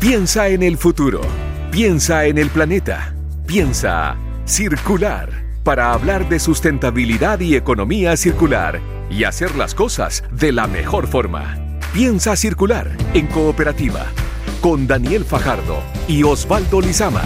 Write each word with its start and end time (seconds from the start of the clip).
Piensa 0.00 0.48
en 0.48 0.62
el 0.62 0.78
futuro. 0.78 1.20
Piensa 1.70 2.24
en 2.24 2.38
el 2.38 2.48
planeta. 2.48 3.14
Piensa 3.46 4.16
circular 4.46 5.28
para 5.62 5.92
hablar 5.92 6.26
de 6.30 6.38
sustentabilidad 6.38 7.38
y 7.40 7.54
economía 7.54 8.16
circular 8.16 8.80
y 9.10 9.24
hacer 9.24 9.54
las 9.56 9.74
cosas 9.74 10.24
de 10.32 10.52
la 10.52 10.66
mejor 10.66 11.06
forma. 11.06 11.78
Piensa 11.92 12.34
circular 12.34 12.90
en 13.12 13.26
cooperativa 13.26 14.06
con 14.62 14.86
Daniel 14.86 15.22
Fajardo 15.22 15.82
y 16.08 16.22
Osvaldo 16.22 16.80
Lizama. 16.80 17.24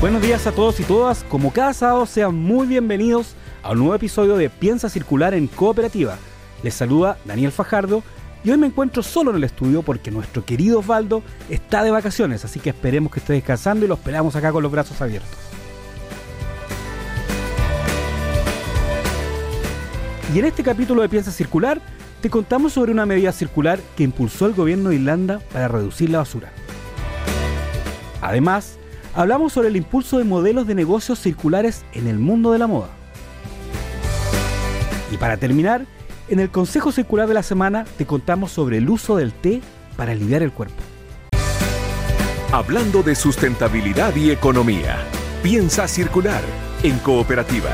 Buenos 0.00 0.22
días 0.22 0.46
a 0.46 0.52
todos 0.52 0.78
y 0.78 0.84
todas. 0.84 1.24
Como 1.24 1.52
cada 1.52 1.74
sábado, 1.74 2.06
sean 2.06 2.36
muy 2.36 2.68
bienvenidos 2.68 3.34
a 3.64 3.72
un 3.72 3.78
nuevo 3.78 3.96
episodio 3.96 4.36
de 4.36 4.48
Piensa 4.48 4.88
Circular 4.88 5.34
en 5.34 5.48
Cooperativa. 5.48 6.18
Les 6.62 6.74
saluda 6.74 7.18
Daniel 7.24 7.50
Fajardo 7.50 8.04
y 8.42 8.50
hoy 8.50 8.56
me 8.56 8.66
encuentro 8.66 9.02
solo 9.02 9.30
en 9.30 9.36
el 9.36 9.44
estudio 9.44 9.82
porque 9.82 10.10
nuestro 10.10 10.44
querido 10.44 10.80
Osvaldo 10.80 11.22
está 11.48 11.82
de 11.82 11.90
vacaciones, 11.90 12.44
así 12.44 12.60
que 12.60 12.70
esperemos 12.70 13.12
que 13.12 13.20
esté 13.20 13.34
descansando 13.34 13.84
y 13.84 13.88
lo 13.88 13.94
esperamos 13.94 14.34
acá 14.36 14.52
con 14.52 14.62
los 14.62 14.72
brazos 14.72 15.00
abiertos. 15.00 15.30
Y 20.34 20.38
en 20.38 20.44
este 20.44 20.62
capítulo 20.62 21.02
de 21.02 21.08
Piensa 21.08 21.32
Circular, 21.32 21.82
te 22.20 22.30
contamos 22.30 22.74
sobre 22.74 22.92
una 22.92 23.04
medida 23.04 23.32
circular 23.32 23.80
que 23.96 24.04
impulsó 24.04 24.46
el 24.46 24.54
gobierno 24.54 24.90
de 24.90 24.96
Irlanda 24.96 25.40
para 25.52 25.68
reducir 25.68 26.08
la 26.10 26.18
basura. 26.18 26.52
Además, 28.22 28.78
hablamos 29.14 29.52
sobre 29.52 29.68
el 29.68 29.76
impulso 29.76 30.18
de 30.18 30.24
modelos 30.24 30.66
de 30.66 30.74
negocios 30.74 31.18
circulares 31.18 31.84
en 31.94 32.06
el 32.06 32.18
mundo 32.18 32.52
de 32.52 32.58
la 32.58 32.66
moda. 32.66 32.90
Y 35.10 35.16
para 35.16 35.36
terminar, 35.36 35.84
en 36.30 36.38
el 36.38 36.50
Consejo 36.50 36.92
Circular 36.92 37.26
de 37.26 37.34
la 37.34 37.42
Semana 37.42 37.84
te 37.98 38.06
contamos 38.06 38.52
sobre 38.52 38.78
el 38.78 38.88
uso 38.88 39.16
del 39.16 39.32
té 39.32 39.60
para 39.96 40.12
aliviar 40.12 40.42
el 40.42 40.52
cuerpo. 40.52 40.76
Hablando 42.52 43.02
de 43.02 43.14
sustentabilidad 43.14 44.14
y 44.14 44.30
economía, 44.30 44.98
piensa 45.42 45.88
circular 45.88 46.40
en 46.82 46.98
cooperativa. 47.00 47.70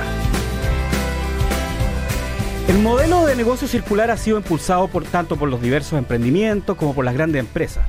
El 2.68 2.78
modelo 2.78 3.26
de 3.26 3.36
negocio 3.36 3.68
circular 3.68 4.10
ha 4.10 4.16
sido 4.16 4.38
impulsado 4.38 4.88
por, 4.88 5.04
tanto 5.04 5.36
por 5.36 5.48
los 5.48 5.62
diversos 5.62 5.98
emprendimientos 5.98 6.76
como 6.76 6.94
por 6.94 7.04
las 7.04 7.14
grandes 7.14 7.41
empresas. 7.41 7.86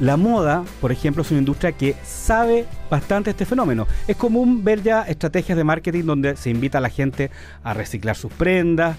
La 0.00 0.16
moda, 0.16 0.64
por 0.80 0.92
ejemplo, 0.92 1.22
es 1.22 1.30
una 1.30 1.40
industria 1.40 1.72
que 1.72 1.96
sabe 2.04 2.66
bastante 2.90 3.30
este 3.30 3.44
fenómeno. 3.44 3.86
Es 4.06 4.16
común 4.16 4.62
ver 4.62 4.82
ya 4.82 5.02
estrategias 5.02 5.56
de 5.56 5.64
marketing 5.64 6.04
donde 6.04 6.36
se 6.36 6.50
invita 6.50 6.78
a 6.78 6.80
la 6.80 6.90
gente 6.90 7.30
a 7.62 7.74
reciclar 7.74 8.16
sus 8.16 8.32
prendas, 8.32 8.96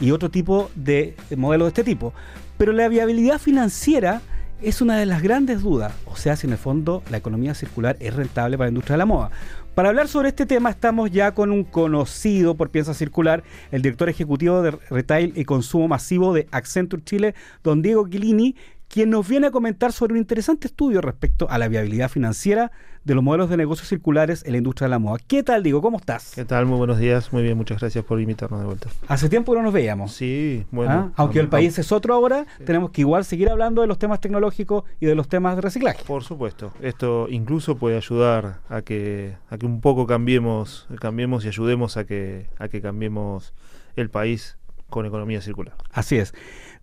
y 0.00 0.10
otro 0.10 0.30
tipo 0.30 0.70
de, 0.74 1.14
modelos 1.36 1.66
de 1.66 1.68
este 1.70 1.84
tipo. 1.84 2.12
Pero 2.56 2.72
la 2.72 2.88
viabilidad 2.88 3.38
financiera 3.38 4.22
es 4.60 4.80
una 4.80 4.98
de 4.98 5.06
las 5.06 5.22
grandes 5.22 5.62
dudas, 5.62 5.92
o 6.06 6.16
sea, 6.16 6.34
si 6.34 6.46
en 6.46 6.52
el 6.52 6.58
fondo 6.58 7.02
la 7.10 7.16
economía 7.16 7.54
circular 7.54 7.96
es 8.00 8.14
rentable 8.14 8.58
para 8.58 8.66
la 8.66 8.70
industria 8.70 8.94
de 8.94 8.98
la 8.98 9.06
moda. 9.06 9.30
Para 9.76 9.90
hablar 9.90 10.08
sobre 10.08 10.30
este 10.30 10.44
tema 10.44 10.70
estamos 10.70 11.12
ya 11.12 11.32
con 11.32 11.52
un 11.52 11.62
conocido 11.62 12.56
por 12.56 12.70
Piensa 12.70 12.94
Circular, 12.94 13.44
el 13.70 13.82
director 13.82 14.08
ejecutivo 14.08 14.60
de 14.60 14.72
Retail 14.90 15.32
y 15.36 15.44
Consumo 15.44 15.86
Masivo 15.86 16.34
de 16.34 16.48
Accenture 16.50 17.04
Chile, 17.04 17.36
don 17.62 17.80
Diego 17.80 18.06
Quilini, 18.06 18.56
quien 18.88 19.10
nos 19.10 19.28
viene 19.28 19.48
a 19.48 19.50
comentar 19.50 19.92
sobre 19.92 20.14
un 20.14 20.18
interesante 20.18 20.66
estudio 20.66 21.00
respecto 21.00 21.48
a 21.50 21.58
la 21.58 21.68
viabilidad 21.68 22.08
financiera 22.08 22.72
de 23.04 23.14
los 23.14 23.22
modelos 23.22 23.48
de 23.48 23.56
negocios 23.56 23.88
circulares 23.88 24.44
en 24.44 24.52
la 24.52 24.58
industria 24.58 24.86
de 24.86 24.90
la 24.90 24.98
moda. 24.98 25.18
¿Qué 25.26 25.42
tal, 25.42 25.62
Diego? 25.62 25.80
¿Cómo 25.80 25.98
estás? 25.98 26.32
¿Qué 26.34 26.44
tal? 26.44 26.66
Muy 26.66 26.78
buenos 26.78 26.98
días. 26.98 27.32
Muy 27.32 27.42
bien, 27.42 27.56
muchas 27.56 27.80
gracias 27.80 28.04
por 28.04 28.20
invitarnos 28.20 28.60
de 28.60 28.66
vuelta. 28.66 28.88
Hace 29.06 29.28
tiempo 29.28 29.52
que 29.52 29.58
no 29.58 29.64
nos 29.64 29.72
veíamos. 29.72 30.12
Sí, 30.12 30.66
bueno. 30.70 30.92
¿Ah? 30.92 31.12
Aunque 31.16 31.38
el 31.40 31.48
país 31.48 31.78
es 31.78 31.92
otro 31.92 32.14
ahora, 32.14 32.46
tenemos 32.64 32.90
que 32.90 33.02
igual 33.02 33.24
seguir 33.24 33.50
hablando 33.50 33.82
de 33.82 33.88
los 33.88 33.98
temas 33.98 34.20
tecnológicos 34.20 34.84
y 35.00 35.06
de 35.06 35.14
los 35.14 35.28
temas 35.28 35.56
de 35.56 35.62
reciclaje. 35.62 36.04
Por 36.04 36.24
supuesto. 36.24 36.72
Esto 36.80 37.28
incluso 37.30 37.76
puede 37.76 37.96
ayudar 37.96 38.60
a 38.68 38.82
que, 38.82 39.36
a 39.48 39.58
que 39.58 39.66
un 39.66 39.80
poco 39.80 40.06
cambiemos, 40.06 40.86
cambiemos 41.00 41.44
y 41.44 41.48
ayudemos 41.48 41.96
a 41.96 42.04
que, 42.04 42.46
a 42.58 42.68
que 42.68 42.80
cambiemos 42.80 43.54
el 43.96 44.10
país 44.10 44.58
con 44.90 45.06
economía 45.06 45.40
circular. 45.40 45.74
Así 45.92 46.16
es. 46.16 46.34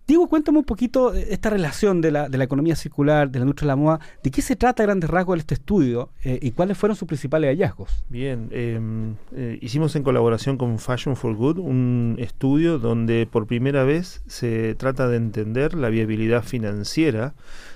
Diego, 0.06 0.28
cuéntame 0.28 0.58
un 0.58 0.64
poquito 0.64 1.12
esta 1.14 1.50
relación 1.50 2.00
de 2.00 2.12
la, 2.12 2.28
de 2.28 2.38
la, 2.38 2.44
economía 2.44 2.76
circular, 2.76 3.28
de 3.28 3.40
la 3.40 3.44
industria 3.44 3.66
de 3.66 3.72
la 3.72 3.76
moda. 3.76 4.00
¿De 4.22 4.30
qué 4.30 4.40
se 4.40 4.54
trata 4.54 4.84
a 4.84 4.86
grandes 4.86 5.10
rasgos 5.10 5.36
este 5.38 5.54
estudio 5.54 6.10
eh, 6.22 6.38
y 6.40 6.52
cuáles 6.52 6.78
fueron 6.78 6.96
sus 6.96 7.08
principales 7.08 7.50
hallazgos? 7.50 8.04
Bien, 8.08 8.48
em, 8.52 9.16
eh, 9.34 9.58
hicimos 9.60 9.96
en 9.96 10.04
colaboración 10.04 10.58
con 10.58 10.78
Fashion 10.78 11.16
for 11.16 11.34
Good 11.34 11.58
un 11.58 12.14
estudio 12.20 12.78
donde 12.78 13.26
por 13.28 13.48
primera 13.48 13.82
vez 13.82 14.22
se 14.28 14.76
trata 14.76 15.08
de 15.08 15.16
entender 15.16 15.74
la 15.74 15.88
viabilidad 15.88 16.44
financiera 16.44 17.34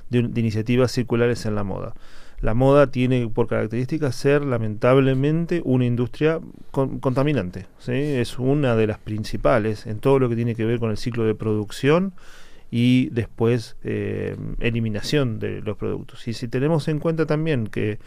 de, 0.08 0.22
de 0.22 0.40
iniciativas 0.40 0.92
circulares 0.92 1.46
en 1.46 1.56
la 1.56 1.64
moda 1.64 1.94
la 2.42 2.54
moda 2.54 2.90
tiene 2.90 3.28
por 3.28 3.48
característica 3.48 4.12
ser 4.12 4.44
lamentablemente 4.44 5.60
una 5.64 5.84
industria 5.84 6.40
contaminante. 6.70 7.66
¿sí? 7.78 7.92
Es 7.92 8.38
una 8.38 8.76
de 8.76 8.86
las 8.86 8.98
principales 8.98 9.86
en 9.86 9.98
todo 9.98 10.18
lo 10.18 10.28
que 10.28 10.36
tiene 10.36 10.54
que 10.54 10.64
ver 10.64 10.78
con 10.78 10.90
el 10.90 10.96
ciclo 10.96 11.24
de 11.24 11.34
producción 11.34 12.14
y 12.70 13.10
después 13.10 13.76
eh, 13.84 14.36
eliminación 14.60 15.38
de 15.38 15.60
los 15.60 15.76
productos. 15.76 16.26
Y 16.28 16.32
si 16.32 16.48
tenemos 16.48 16.88
en 16.88 16.98
cuenta 16.98 17.26
también 17.26 17.66
que 17.66 17.98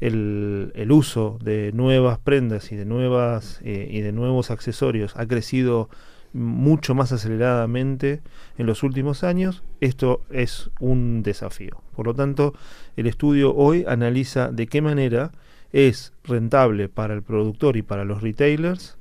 el, 0.00 0.72
el 0.74 0.92
uso 0.92 1.38
de 1.42 1.72
nuevas 1.72 2.18
prendas 2.18 2.70
y 2.72 2.76
de 2.76 2.84
nuevas 2.84 3.60
eh, 3.64 3.88
y 3.90 4.00
de 4.00 4.12
nuevos 4.12 4.50
accesorios 4.50 5.16
ha 5.16 5.26
crecido 5.26 5.88
mucho 6.32 6.94
más 6.94 7.12
aceleradamente 7.12 8.22
en 8.58 8.66
los 8.66 8.82
últimos 8.82 9.24
años, 9.24 9.62
esto 9.80 10.24
es 10.30 10.70
un 10.80 11.22
desafío. 11.22 11.82
Por 11.94 12.06
lo 12.06 12.14
tanto, 12.14 12.54
el 12.96 13.06
estudio 13.06 13.54
hoy 13.54 13.84
analiza 13.86 14.50
de 14.50 14.66
qué 14.66 14.80
manera 14.80 15.32
es 15.72 16.12
rentable 16.24 16.88
para 16.88 17.14
el 17.14 17.22
productor 17.22 17.76
y 17.76 17.82
para 17.82 18.04
los 18.04 18.22
retailers 18.22 18.98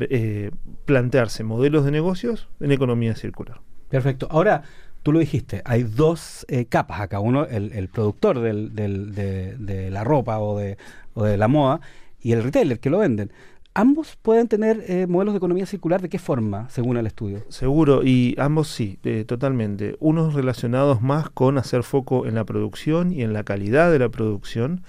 eh, 0.00 0.50
plantearse 0.84 1.44
modelos 1.44 1.84
de 1.84 1.90
negocios 1.90 2.48
en 2.60 2.72
economía 2.72 3.14
circular. 3.14 3.60
Perfecto. 3.88 4.26
Ahora, 4.30 4.62
tú 5.02 5.12
lo 5.12 5.18
dijiste, 5.18 5.62
hay 5.64 5.82
dos 5.82 6.46
eh, 6.48 6.64
capas 6.66 7.00
acá. 7.00 7.20
Uno, 7.20 7.44
el, 7.44 7.88
productor 7.88 8.40
del, 8.40 8.74
de, 8.74 9.90
la 9.90 10.04
ropa 10.04 10.38
o 10.38 10.58
de, 10.58 10.78
o 11.14 11.24
de 11.24 11.36
la 11.36 11.48
moda 11.48 11.80
y 12.22 12.32
el 12.32 12.42
retailer 12.42 12.78
que 12.80 12.90
lo 12.90 12.98
venden. 12.98 13.32
¿Ambos 13.74 14.18
pueden 14.20 14.48
tener 14.48 14.84
eh, 14.86 15.06
modelos 15.06 15.32
de 15.32 15.38
economía 15.38 15.64
circular? 15.64 16.02
¿De 16.02 16.10
qué 16.10 16.18
forma, 16.18 16.68
según 16.68 16.98
el 16.98 17.06
estudio? 17.06 17.42
Seguro, 17.48 18.02
y 18.04 18.34
ambos 18.38 18.68
sí, 18.68 18.98
eh, 19.02 19.24
totalmente. 19.26 19.96
Unos 19.98 20.34
relacionados 20.34 21.00
más 21.00 21.30
con 21.30 21.56
hacer 21.56 21.82
foco 21.82 22.26
en 22.26 22.34
la 22.34 22.44
producción 22.44 23.12
y 23.12 23.22
en 23.22 23.32
la 23.32 23.44
calidad 23.44 23.90
de 23.90 23.98
la 23.98 24.10
producción, 24.10 24.82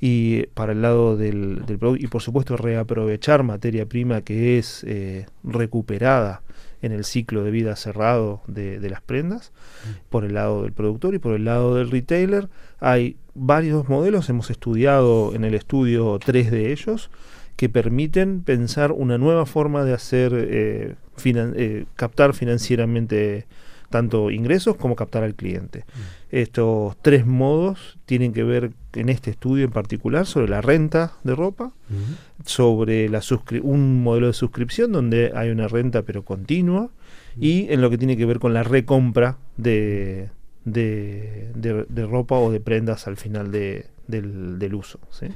y 0.00 0.46
para 0.54 0.72
el 0.72 0.80
lado 0.80 1.18
del, 1.18 1.62
producto, 1.78 1.96
y 1.96 2.06
por 2.06 2.22
supuesto 2.22 2.56
reaprovechar 2.56 3.42
materia 3.42 3.84
prima 3.84 4.22
que 4.22 4.58
es 4.58 4.82
eh, 4.84 5.26
recuperada 5.44 6.42
en 6.80 6.92
el 6.92 7.04
ciclo 7.04 7.44
de 7.44 7.50
vida 7.50 7.76
cerrado 7.76 8.40
de, 8.46 8.80
de, 8.80 8.90
las 8.90 9.02
prendas, 9.02 9.52
mm. 9.84 10.08
por 10.08 10.24
el 10.24 10.34
lado 10.34 10.62
del 10.62 10.72
productor 10.72 11.14
y 11.14 11.18
por 11.18 11.34
el 11.34 11.44
lado 11.44 11.74
del 11.74 11.90
retailer. 11.90 12.48
Hay 12.80 13.16
varios 13.34 13.90
modelos, 13.90 14.30
hemos 14.30 14.50
estudiado 14.50 15.34
en 15.34 15.44
el 15.44 15.54
estudio 15.54 16.18
tres 16.18 16.50
de 16.50 16.72
ellos 16.72 17.10
que 17.56 17.68
permiten 17.68 18.42
pensar 18.42 18.92
una 18.92 19.18
nueva 19.18 19.46
forma 19.46 19.84
de 19.84 19.92
hacer, 19.92 20.32
eh, 20.34 20.94
eh, 21.24 21.84
captar 21.94 22.34
financieramente 22.34 23.46
tanto 23.92 24.30
ingresos 24.30 24.76
como 24.76 24.96
captar 24.96 25.22
al 25.22 25.36
cliente. 25.36 25.80
Mm. 25.80 26.36
Estos 26.36 26.96
tres 27.02 27.26
modos 27.26 27.98
tienen 28.06 28.32
que 28.32 28.42
ver 28.42 28.72
en 28.94 29.08
este 29.08 29.30
estudio 29.30 29.64
en 29.64 29.70
particular 29.70 30.26
sobre 30.26 30.48
la 30.48 30.60
renta 30.60 31.12
de 31.22 31.36
ropa, 31.36 31.72
mm. 31.88 32.44
sobre 32.44 33.08
la 33.08 33.20
un 33.62 34.02
modelo 34.02 34.26
de 34.26 34.32
suscripción 34.32 34.90
donde 34.90 35.32
hay 35.36 35.50
una 35.50 35.68
renta 35.68 36.02
pero 36.02 36.24
continua 36.24 36.90
mm. 37.36 37.44
y 37.44 37.66
en 37.70 37.80
lo 37.80 37.90
que 37.90 37.98
tiene 37.98 38.16
que 38.16 38.26
ver 38.26 38.40
con 38.40 38.54
la 38.54 38.64
recompra 38.64 39.36
de, 39.56 40.30
de, 40.64 42.06
ropa 42.10 42.36
o 42.36 42.50
de 42.50 42.60
prendas 42.60 43.06
al 43.06 43.16
final 43.16 43.52
de, 43.52 43.86
del, 44.08 44.74
uso. 44.74 44.98
¿sí? 45.10 45.26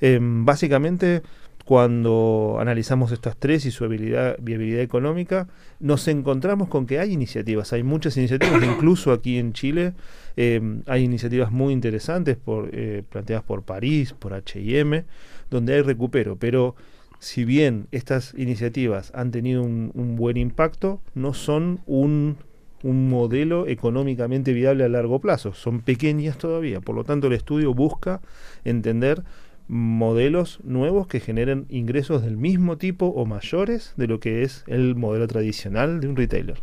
Em, 0.00 0.44
básicamente, 0.44 1.22
cuando 1.64 2.56
analizamos 2.58 3.12
estas 3.12 3.36
tres 3.36 3.64
y 3.66 3.70
su 3.70 3.84
habilidad, 3.84 4.36
viabilidad 4.40 4.80
económica, 4.82 5.48
nos 5.78 6.08
encontramos 6.08 6.68
con 6.68 6.86
que 6.86 6.98
hay 6.98 7.12
iniciativas, 7.12 7.72
hay 7.72 7.82
muchas 7.82 8.16
iniciativas, 8.16 8.62
incluso 8.64 9.12
aquí 9.12 9.38
en 9.38 9.52
Chile 9.52 9.92
em, 10.36 10.82
hay 10.86 11.04
iniciativas 11.04 11.52
muy 11.52 11.72
interesantes 11.72 12.36
por, 12.36 12.70
eh, 12.72 13.02
planteadas 13.08 13.44
por 13.44 13.62
París, 13.62 14.14
por 14.18 14.32
HM, 14.32 15.04
donde 15.50 15.74
hay 15.74 15.82
recupero, 15.82 16.36
pero 16.36 16.74
si 17.18 17.44
bien 17.44 17.86
estas 17.92 18.34
iniciativas 18.36 19.12
han 19.14 19.30
tenido 19.30 19.62
un, 19.62 19.92
un 19.94 20.16
buen 20.16 20.38
impacto, 20.38 21.00
no 21.14 21.34
son 21.34 21.80
un 21.86 22.38
un 22.82 23.08
modelo 23.08 23.66
económicamente 23.66 24.52
viable 24.52 24.84
a 24.84 24.88
largo 24.88 25.18
plazo. 25.18 25.52
Son 25.54 25.80
pequeñas 25.80 26.38
todavía. 26.38 26.80
Por 26.80 26.94
lo 26.94 27.04
tanto, 27.04 27.26
el 27.26 27.34
estudio 27.34 27.74
busca 27.74 28.20
entender 28.64 29.22
modelos 29.70 30.58
nuevos 30.64 31.06
que 31.06 31.20
generen 31.20 31.66
ingresos 31.68 32.22
del 32.22 32.36
mismo 32.36 32.76
tipo 32.76 33.06
o 33.06 33.24
mayores 33.24 33.94
de 33.96 34.08
lo 34.08 34.18
que 34.18 34.42
es 34.42 34.64
el 34.66 34.96
modelo 34.96 35.28
tradicional 35.28 36.00
de 36.00 36.08
un 36.08 36.16
retailer. 36.16 36.60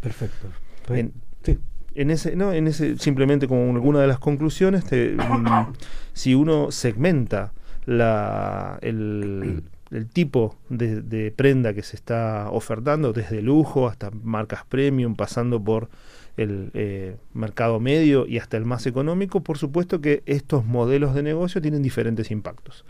Perfecto. 0.00 0.48
En, 0.90 1.12
en 1.94 2.10
ese, 2.10 2.36
no, 2.36 2.52
en 2.52 2.66
ese, 2.66 2.98
simplemente 2.98 3.48
como 3.48 3.72
alguna 3.74 4.00
de 4.00 4.06
las 4.06 4.18
conclusiones, 4.18 4.84
mm, 4.84 5.72
si 6.12 6.34
uno 6.34 6.70
segmenta 6.70 7.52
la, 7.86 8.78
el, 8.82 9.62
el 9.90 10.06
tipo 10.08 10.56
de, 10.68 11.32
prenda 11.34 11.74
que 11.74 11.82
se 11.82 11.96
está 11.96 12.50
ofertando, 12.50 13.12
desde 13.12 13.42
lujo 13.42 13.88
hasta 13.88 14.10
marcas 14.10 14.64
premium, 14.68 15.16
pasando 15.16 15.62
por 15.62 15.88
el 16.36 16.70
eh, 16.74 17.16
mercado 17.34 17.80
medio 17.80 18.26
y 18.26 18.38
hasta 18.38 18.56
el 18.56 18.64
más 18.64 18.86
económico, 18.86 19.42
por 19.42 19.58
supuesto 19.58 20.00
que 20.00 20.22
estos 20.26 20.64
modelos 20.64 21.14
de 21.14 21.22
negocio 21.22 21.60
tienen 21.60 21.82
diferentes 21.82 22.30
impactos. 22.30 22.84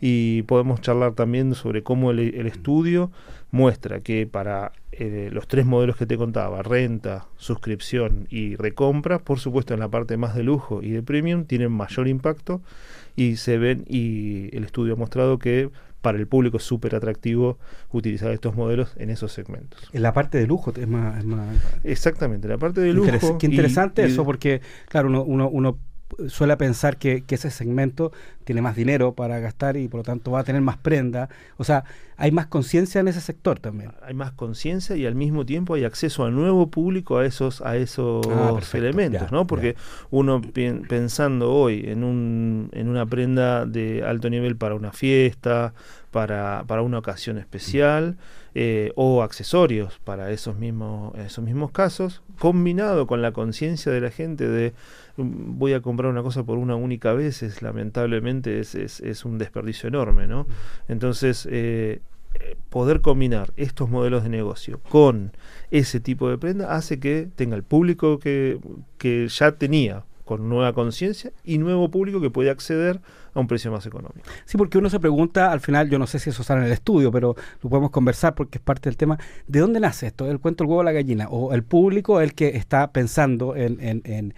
Y 0.00 0.42
podemos 0.42 0.80
charlar 0.80 1.12
también 1.12 1.54
sobre 1.54 1.82
cómo 1.82 2.10
el, 2.10 2.46
estudio 2.46 3.10
muestra 3.50 4.00
que 4.00 4.26
para 4.26 4.72
eh, 4.92 5.28
los 5.30 5.46
tres 5.46 5.66
modelos 5.66 5.96
que 5.96 6.06
te 6.06 6.16
contaba, 6.16 6.62
renta, 6.62 7.26
suscripción 7.36 8.26
y 8.30 8.56
recompra, 8.56 9.18
por 9.18 9.40
supuesto 9.40 9.74
en 9.74 9.80
la 9.80 9.88
parte 9.88 10.16
más 10.16 10.34
de 10.34 10.42
lujo 10.42 10.82
y 10.82 10.90
de 10.90 11.02
premium, 11.02 11.44
tienen 11.44 11.70
mayor 11.70 12.08
impacto 12.08 12.62
y 13.14 13.36
se 13.36 13.58
ven 13.58 13.84
y 13.88 14.54
el 14.56 14.64
estudio 14.64 14.94
ha 14.94 14.96
mostrado 14.96 15.38
que 15.38 15.70
para 16.00 16.18
el 16.18 16.26
público 16.26 16.56
es 16.56 16.62
súper 16.62 16.94
atractivo 16.94 17.58
utilizar 17.90 18.30
estos 18.30 18.54
modelos 18.54 18.94
en 18.96 19.10
esos 19.10 19.32
segmentos. 19.32 19.88
En 19.92 20.02
la 20.02 20.12
parte 20.12 20.38
de 20.38 20.46
lujo 20.46 20.72
es 20.76 20.88
más... 20.88 21.24
Exactamente, 21.84 22.48
la 22.48 22.58
parte 22.58 22.80
de 22.80 22.92
lujo... 22.92 23.38
qué 23.38 23.46
interesante 23.46 24.04
eso, 24.04 24.24
porque 24.24 24.60
claro, 24.88 25.08
uno, 25.08 25.22
uno, 25.24 25.48
uno 25.48 25.78
suele 26.28 26.56
pensar 26.56 26.96
que, 26.96 27.24
ese 27.28 27.50
segmento 27.50 28.12
tiene 28.50 28.62
más 28.62 28.74
dinero 28.74 29.12
para 29.12 29.38
gastar 29.38 29.76
y 29.76 29.86
por 29.86 29.98
lo 29.98 30.02
tanto 30.02 30.32
va 30.32 30.40
a 30.40 30.42
tener 30.42 30.60
más 30.60 30.76
prenda. 30.76 31.28
O 31.56 31.62
sea, 31.62 31.84
hay 32.16 32.32
más 32.32 32.48
conciencia 32.48 33.00
en 33.00 33.06
ese 33.06 33.20
sector 33.20 33.60
también. 33.60 33.92
Hay 34.02 34.12
más 34.12 34.32
conciencia 34.32 34.96
y 34.96 35.06
al 35.06 35.14
mismo 35.14 35.46
tiempo 35.46 35.74
hay 35.74 35.84
acceso 35.84 36.24
a 36.24 36.32
nuevo 36.32 36.66
público 36.66 37.18
a 37.18 37.26
esos, 37.26 37.60
a 37.60 37.76
esos 37.76 38.26
ah, 38.26 38.58
elementos, 38.72 39.30
¿no? 39.30 39.46
Porque 39.46 39.76
uno 40.10 40.42
pensando 40.42 41.52
hoy 41.52 41.84
en, 41.86 42.02
un, 42.02 42.70
en 42.72 42.88
una 42.88 43.06
prenda 43.06 43.66
de 43.66 44.02
alto 44.02 44.28
nivel 44.28 44.56
para 44.56 44.74
una 44.74 44.90
fiesta, 44.90 45.72
para, 46.10 46.64
para 46.66 46.82
una 46.82 46.98
ocasión 46.98 47.38
especial, 47.38 48.16
eh, 48.56 48.90
o 48.96 49.22
accesorios 49.22 50.00
para 50.02 50.32
esos 50.32 50.56
mismos, 50.56 51.16
esos 51.16 51.44
mismos 51.44 51.70
casos, 51.70 52.20
combinado 52.40 53.06
con 53.06 53.22
la 53.22 53.30
conciencia 53.30 53.92
de 53.92 54.00
la 54.00 54.10
gente 54.10 54.48
de 54.48 54.72
mm, 55.18 55.56
voy 55.56 55.72
a 55.72 55.80
comprar 55.80 56.10
una 56.10 56.24
cosa 56.24 56.42
por 56.42 56.58
una 56.58 56.74
única 56.74 57.12
vez, 57.12 57.44
es 57.44 57.62
lamentablemente 57.62 58.39
es, 58.46 59.24
un 59.24 59.38
desperdicio 59.38 59.88
enorme, 59.88 60.26
¿no? 60.26 60.46
Entonces, 60.88 61.46
eh, 61.50 62.00
poder 62.68 63.00
combinar 63.00 63.52
estos 63.56 63.90
modelos 63.90 64.22
de 64.22 64.28
negocio 64.28 64.80
con 64.88 65.32
ese 65.70 66.00
tipo 66.00 66.28
de 66.28 66.38
prenda 66.38 66.74
hace 66.74 67.00
que 67.00 67.28
tenga 67.34 67.56
el 67.56 67.62
público 67.62 68.18
que, 68.18 68.58
que 68.98 69.28
ya 69.28 69.52
tenía 69.52 70.04
con 70.24 70.48
nueva 70.48 70.72
conciencia 70.72 71.32
y 71.42 71.58
nuevo 71.58 71.90
público 71.90 72.20
que 72.20 72.30
puede 72.30 72.50
acceder 72.50 73.00
a 73.34 73.40
un 73.40 73.48
precio 73.48 73.72
más 73.72 73.84
económico. 73.84 74.20
Sí, 74.44 74.56
porque 74.56 74.78
uno 74.78 74.88
se 74.88 75.00
pregunta, 75.00 75.50
al 75.50 75.58
final, 75.58 75.90
yo 75.90 75.98
no 75.98 76.06
sé 76.06 76.20
si 76.20 76.30
eso 76.30 76.44
sale 76.44 76.60
en 76.60 76.66
el 76.66 76.72
estudio, 76.72 77.10
pero 77.10 77.34
lo 77.60 77.68
podemos 77.68 77.90
conversar 77.90 78.36
porque 78.36 78.58
es 78.58 78.62
parte 78.62 78.88
del 78.88 78.96
tema, 78.96 79.18
¿de 79.48 79.58
dónde 79.58 79.80
nace 79.80 80.06
esto? 80.06 80.30
¿El 80.30 80.38
cuento 80.38 80.62
el 80.62 80.70
huevo 80.70 80.82
o 80.82 80.84
la 80.84 80.92
gallina? 80.92 81.26
¿O 81.30 81.52
el 81.52 81.64
público 81.64 82.20
el 82.20 82.34
que 82.34 82.56
está 82.56 82.92
pensando 82.92 83.56
en, 83.56 83.80
en 83.80 84.02
en 84.04 84.32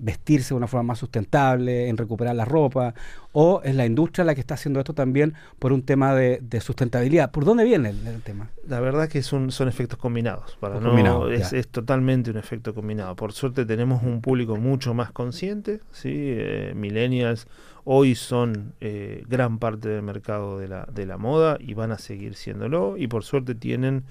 vestirse 0.00 0.54
de 0.54 0.54
una 0.56 0.66
forma 0.66 0.88
más 0.88 0.98
sustentable, 0.98 1.88
en 1.88 1.96
recuperar 1.96 2.34
la 2.34 2.44
ropa, 2.44 2.94
o 3.32 3.60
es 3.64 3.74
la 3.74 3.86
industria 3.86 4.24
la 4.24 4.34
que 4.34 4.40
está 4.40 4.54
haciendo 4.54 4.80
esto 4.80 4.92
también 4.92 5.34
por 5.58 5.72
un 5.72 5.82
tema 5.82 6.14
de, 6.14 6.60
sustentabilidad. 6.60 7.30
¿Por 7.30 7.44
dónde 7.44 7.64
viene 7.64 7.90
el, 7.90 8.22
tema? 8.22 8.50
La 8.66 8.80
verdad 8.80 9.08
que 9.08 9.22
son, 9.22 9.50
son 9.50 9.68
efectos 9.68 9.98
combinados. 9.98 10.56
Para 10.60 10.80
no, 10.80 11.28
es, 11.28 11.52
es, 11.52 11.68
totalmente 11.68 12.30
un 12.30 12.36
efecto 12.36 12.74
combinado. 12.74 13.16
Por 13.16 13.32
suerte 13.32 13.64
tenemos 13.64 14.02
un 14.02 14.20
público 14.20 14.56
mucho 14.56 14.94
más 14.94 15.12
consciente, 15.12 15.80
¿sí? 15.92 16.10
Eh, 16.12 16.72
millennials 16.74 17.46
hoy 17.84 18.14
son 18.14 18.74
eh, 18.80 19.24
gran 19.28 19.58
parte 19.58 19.88
del 19.88 20.02
mercado 20.02 20.58
de 20.58 20.68
la, 20.68 20.86
de 20.92 21.06
la 21.06 21.18
moda 21.18 21.56
y 21.60 21.74
van 21.74 21.90
a 21.92 21.98
seguir 21.98 22.34
siéndolo 22.34 22.96
y 22.96 23.08
por 23.08 23.24
suerte 23.24 23.54
tienen 23.54 24.04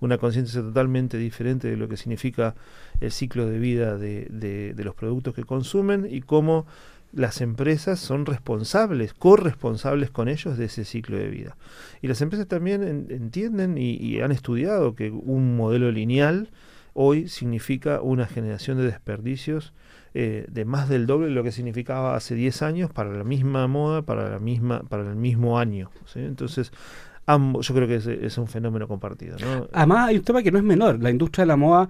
una 0.00 0.18
conciencia 0.18 0.60
totalmente 0.62 1.18
diferente 1.18 1.68
de 1.68 1.76
lo 1.76 1.88
que 1.88 1.96
significa 1.96 2.54
el 3.00 3.10
ciclo 3.12 3.46
de 3.46 3.58
vida 3.58 3.96
de, 3.96 4.26
de, 4.30 4.84
los 4.84 4.94
productos 4.94 5.34
que 5.34 5.44
consumen 5.44 6.06
y 6.08 6.20
cómo 6.20 6.66
las 7.12 7.40
empresas 7.40 7.98
son 7.98 8.26
responsables, 8.26 9.14
corresponsables 9.14 10.10
con 10.10 10.28
ellos 10.28 10.58
de 10.58 10.66
ese 10.66 10.84
ciclo 10.84 11.16
de 11.16 11.28
vida. 11.28 11.56
Y 12.02 12.08
las 12.08 12.20
empresas 12.20 12.46
también 12.46 12.82
entienden 13.10 13.76
y, 13.78 14.20
han 14.20 14.30
estudiado 14.30 14.94
que 14.94 15.10
un 15.10 15.56
modelo 15.56 15.90
lineal 15.90 16.50
hoy 16.92 17.28
significa 17.28 18.00
una 18.02 18.26
generación 18.26 18.78
de 18.78 18.84
desperdicios 18.84 19.72
eh, 20.14 20.46
de 20.48 20.64
más 20.64 20.88
del 20.88 21.06
doble 21.06 21.26
de 21.26 21.32
lo 21.32 21.42
que 21.42 21.52
significaba 21.52 22.16
hace 22.16 22.34
10 22.34 22.62
años 22.62 22.90
para 22.92 23.10
la 23.10 23.24
misma 23.24 23.66
moda, 23.66 24.02
para 24.02 24.30
la 24.30 24.38
misma, 24.38 24.80
para 24.88 25.02
el 25.02 25.16
mismo 25.16 25.58
año. 25.58 25.90
Entonces, 26.14 26.72
yo 27.26 27.74
creo 27.74 27.86
que 27.86 28.26
es, 28.26 28.38
un 28.38 28.46
fenómeno 28.46 28.88
compartido. 28.88 29.36
Además, 29.72 30.08
hay 30.08 30.16
un 30.16 30.24
tema 30.24 30.42
que 30.42 30.50
no 30.50 30.58
es 30.58 30.64
menor. 30.64 31.02
La 31.02 31.10
industria 31.10 31.42
de 31.42 31.48
la 31.48 31.56
moda 31.56 31.88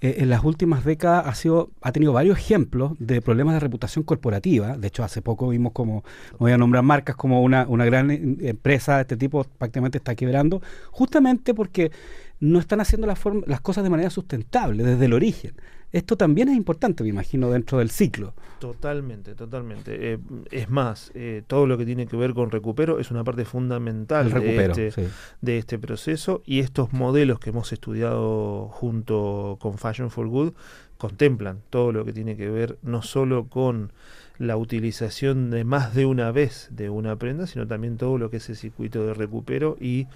eh, 0.00 0.16
en 0.18 0.30
las 0.30 0.42
últimas 0.44 0.84
décadas 0.84 1.26
ha, 1.26 1.34
sido, 1.34 1.70
ha 1.82 1.92
tenido 1.92 2.12
varios 2.12 2.38
ejemplos 2.38 2.92
de 2.98 3.20
problemas 3.20 3.54
de 3.54 3.60
reputación 3.60 4.02
corporativa. 4.02 4.78
De 4.78 4.88
hecho, 4.88 5.04
hace 5.04 5.20
poco 5.20 5.48
vimos 5.48 5.72
como, 5.72 6.04
voy 6.38 6.52
a 6.52 6.58
nombrar 6.58 6.82
marcas 6.82 7.16
como 7.16 7.42
una, 7.42 7.66
una 7.68 7.84
gran 7.84 8.10
empresa 8.10 8.96
de 8.96 9.02
este 9.02 9.16
tipo 9.16 9.44
prácticamente 9.58 9.98
está 9.98 10.14
quebrando, 10.14 10.62
justamente 10.90 11.52
porque 11.52 11.92
no 12.40 12.58
están 12.58 12.80
haciendo 12.80 13.06
las 13.06 13.60
cosas 13.60 13.84
de 13.84 13.90
manera 13.90 14.10
sustentable 14.10 14.82
desde 14.82 15.04
el 15.04 15.12
origen. 15.12 15.54
Esto 15.92 16.16
también 16.16 16.48
es 16.48 16.56
importante, 16.56 17.02
me 17.02 17.08
imagino, 17.08 17.50
dentro 17.50 17.78
del 17.78 17.90
ciclo. 17.90 18.34
Totalmente, 18.60 19.34
totalmente. 19.34 20.12
Eh, 20.12 20.18
es 20.50 20.70
más, 20.70 21.10
eh, 21.14 21.42
todo 21.46 21.66
lo 21.66 21.76
que 21.76 21.84
tiene 21.84 22.06
que 22.06 22.16
ver 22.16 22.32
con 22.32 22.50
recupero 22.50 23.00
es 23.00 23.10
una 23.10 23.24
parte 23.24 23.44
fundamental 23.44 24.32
de, 24.32 24.66
este, 24.66 25.08
de 25.40 25.58
este 25.58 25.78
proceso 25.78 26.42
y 26.46 26.60
estos 26.60 26.92
modelos 26.92 27.40
que 27.40 27.50
hemos 27.50 27.72
estudiado 27.72 28.68
junto 28.68 29.58
con 29.60 29.78
Fashion 29.78 30.10
for 30.10 30.28
Good 30.28 30.52
contemplan 30.96 31.60
todo 31.70 31.92
lo 31.92 32.04
que 32.04 32.12
tiene 32.12 32.36
que 32.36 32.48
ver 32.48 32.78
no 32.82 33.02
solo 33.02 33.48
con 33.48 33.92
la 34.38 34.56
utilización 34.56 35.50
de 35.50 35.64
más 35.64 35.94
de 35.94 36.06
una 36.06 36.30
vez 36.30 36.68
de 36.70 36.88
una 36.88 37.16
prenda, 37.16 37.46
sino 37.46 37.66
también 37.66 37.96
todo 37.96 38.16
lo 38.16 38.30
que 38.30 38.36
es 38.36 38.48
el 38.48 38.56
circuito 38.56 39.04
de 39.04 39.14
recupero 39.14 39.76
y 39.80 40.06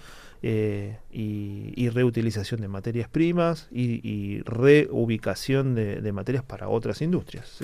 eh, 0.47 0.99
y, 1.11 1.89
reutilización 1.89 2.61
de 2.61 2.67
materias 2.67 3.09
primas 3.09 3.67
y, 3.71 4.43
reubicación 4.43 5.73
de, 5.73 6.11
materias 6.11 6.43
para 6.43 6.69
otras 6.69 7.01
industrias. 7.01 7.57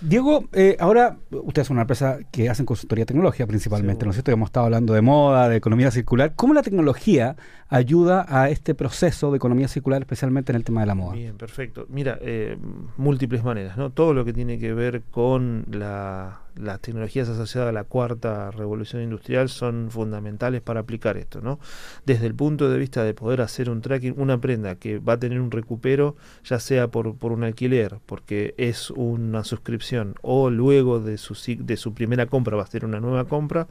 Diego, 0.00 0.46
eh, 0.54 0.74
ahora 0.80 1.18
ustedes 1.30 1.68
son 1.68 1.74
una 1.74 1.82
empresa 1.82 2.20
que 2.32 2.48
hacen 2.48 2.64
consultoría 2.64 3.04
tecnológica 3.04 3.46
principalmente, 3.46 4.06
¿no 4.06 4.10
es 4.10 4.16
cierto? 4.16 4.30
Hemos 4.30 4.48
estado 4.48 4.64
hablando 4.64 4.94
de 4.94 5.02
moda, 5.02 5.50
de 5.50 5.56
economía 5.56 5.90
circular. 5.90 6.32
¿Cómo 6.34 6.54
la 6.54 6.62
tecnología 6.62 7.36
ayuda 7.68 8.24
a 8.26 8.48
este 8.48 8.74
proceso 8.74 9.30
de 9.30 9.36
economía 9.36 9.68
circular, 9.68 10.00
especialmente 10.00 10.52
en 10.52 10.56
el 10.56 10.64
tema 10.64 10.80
de 10.80 10.86
la 10.86 10.94
moda? 10.94 11.12
Bien, 11.16 11.36
perfecto. 11.36 11.84
Mira, 11.90 12.18
eh, 12.22 12.56
múltiples 12.96 13.44
maneras, 13.44 13.76
¿no? 13.76 13.90
Todo 13.90 14.14
lo 14.14 14.24
que 14.24 14.32
tiene 14.32 14.58
que 14.58 14.72
ver 14.72 15.02
con 15.10 15.66
la 15.70 16.43
las 16.56 16.80
tecnologías 16.80 17.28
asociadas 17.28 17.70
a 17.70 17.72
la 17.72 17.84
cuarta 17.84 18.50
revolución 18.50 19.02
industrial 19.02 19.48
son 19.48 19.90
fundamentales 19.90 20.62
para 20.62 20.80
aplicar 20.80 21.16
esto, 21.16 21.40
¿no? 21.40 21.58
Desde 22.06 22.26
el 22.26 22.34
punto 22.34 22.68
de 22.68 22.78
vista 22.78 23.02
de 23.04 23.14
poder 23.14 23.40
hacer 23.40 23.70
un 23.70 23.80
tracking, 23.80 24.14
una 24.16 24.40
prenda 24.40 24.76
que 24.76 24.98
va 24.98 25.14
a 25.14 25.18
tener 25.18 25.40
un 25.40 25.50
recupero, 25.50 26.16
ya 26.44 26.58
sea 26.60 26.88
por, 26.88 27.16
por 27.16 27.32
un 27.32 27.44
alquiler, 27.44 27.98
porque 28.06 28.54
es 28.56 28.90
una 28.90 29.44
suscripción, 29.44 30.14
o 30.22 30.50
luego 30.50 31.00
de 31.00 31.18
su, 31.18 31.36
de 31.58 31.76
su 31.76 31.94
primera 31.94 32.26
compra 32.26 32.56
va 32.56 32.62
a 32.62 32.66
ser 32.66 32.84
una 32.84 33.00
nueva 33.00 33.24
compra, 33.26 33.66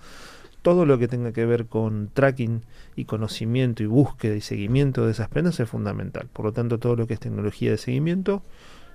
todo 0.63 0.86
lo 0.86 0.98
que 0.98 1.08
tenga 1.08 1.34
que 1.34 1.46
ver 1.46 1.68
con 1.68 2.10
tracking 2.13 2.62
y 2.96 3.06
conocimiento 3.06 3.84
y 3.84 3.86
búsqueda 3.86 4.36
y 4.36 4.42
seguimiento 4.42 5.06
de 5.06 5.12
esas 5.12 5.28
prendas 5.28 5.60
es 5.60 5.70
fundamental. 5.70 6.30
Por 6.32 6.46
lo 6.46 6.54
tanto, 6.54 6.80
todo 6.80 6.96
lo 6.96 7.06
que 7.06 7.13
es 7.13 7.20
tecnología 7.20 7.70
de 7.72 7.78
seguimiento, 7.78 8.44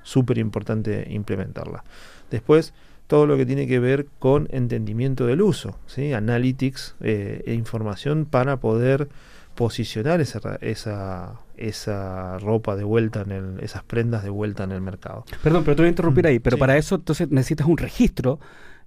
súper 0.03 0.39
importante 0.39 1.07
implementarla. 1.11 1.85
Después, 2.31 2.73
todo 3.09 3.27
lo 3.27 3.37
que 3.37 3.47
tiene 3.47 3.67
que 3.67 3.81
ver 3.81 4.07
con 4.21 4.49
entendimiento 4.53 5.27
del 5.27 5.43
uso, 5.43 5.77
¿sí? 5.87 6.13
analytics 6.13 6.95
eh, 7.01 7.43
e 7.47 7.55
información 7.55 8.27
para 8.27 8.59
poder 8.59 9.09
posicionar 9.55 10.21
esa, 10.21 10.39
esa, 10.61 11.41
esa 11.57 12.39
ropa 12.39 12.77
de 12.77 12.85
vuelta 12.85 13.23
en 13.23 13.33
el, 13.33 13.61
esas 13.61 13.83
prendas 13.83 14.23
de 14.23 14.31
vuelta 14.31 14.63
en 14.63 14.73
el 14.73 14.83
mercado. 14.83 15.25
Perdón, 15.43 15.65
pero 15.65 15.75
te 15.75 15.83
voy 15.83 15.87
a 15.87 15.91
interrumpir 15.91 16.25
mm, 16.25 16.29
ahí, 16.29 16.39
pero 16.39 16.59
para 16.59 16.77
eso 16.77 16.95
entonces 16.97 17.29
necesitas 17.31 17.67
un 17.67 17.79
registro 17.79 18.39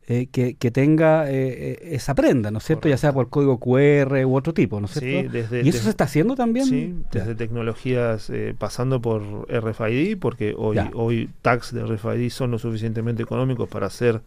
eh, 0.08 0.28
que, 0.32 0.72
tenga 0.72 1.30
eh, 1.30 1.34
eh, 1.34 1.90
esa 1.92 2.16
prenda, 2.16 2.50
¿no 2.50 2.58
es 2.58 2.64
cierto? 2.64 2.90
Ya 2.90 2.98
sea 2.98 3.14
por 3.14 3.30
código 3.30 3.60
QR 3.60 4.26
u 4.26 4.36
otro 4.36 4.54
tipo, 4.54 4.80
¿no 4.80 4.88
es 4.88 4.94
cierto? 4.94 5.38
¿Y 5.64 5.70
eso 5.70 5.84
se 5.84 5.90
está 5.92 6.06
haciendo 6.06 6.36
también? 6.36 6.66
Sí, 6.66 6.96
desde 7.12 7.36
tecnologías 7.36 8.32
pasando 8.58 9.02
por 9.02 9.22
RFID, 9.48 10.18
porque 10.18 10.56
hoy, 10.58 10.80
hoy 10.96 11.30
tags 11.42 11.72
de 11.74 11.86
RFID 11.86 12.30
son 12.30 12.52
lo 12.52 12.60
suficientemente 12.60 13.22
económicos 13.22 13.70
para 13.70 13.88
hacer 13.88 14.22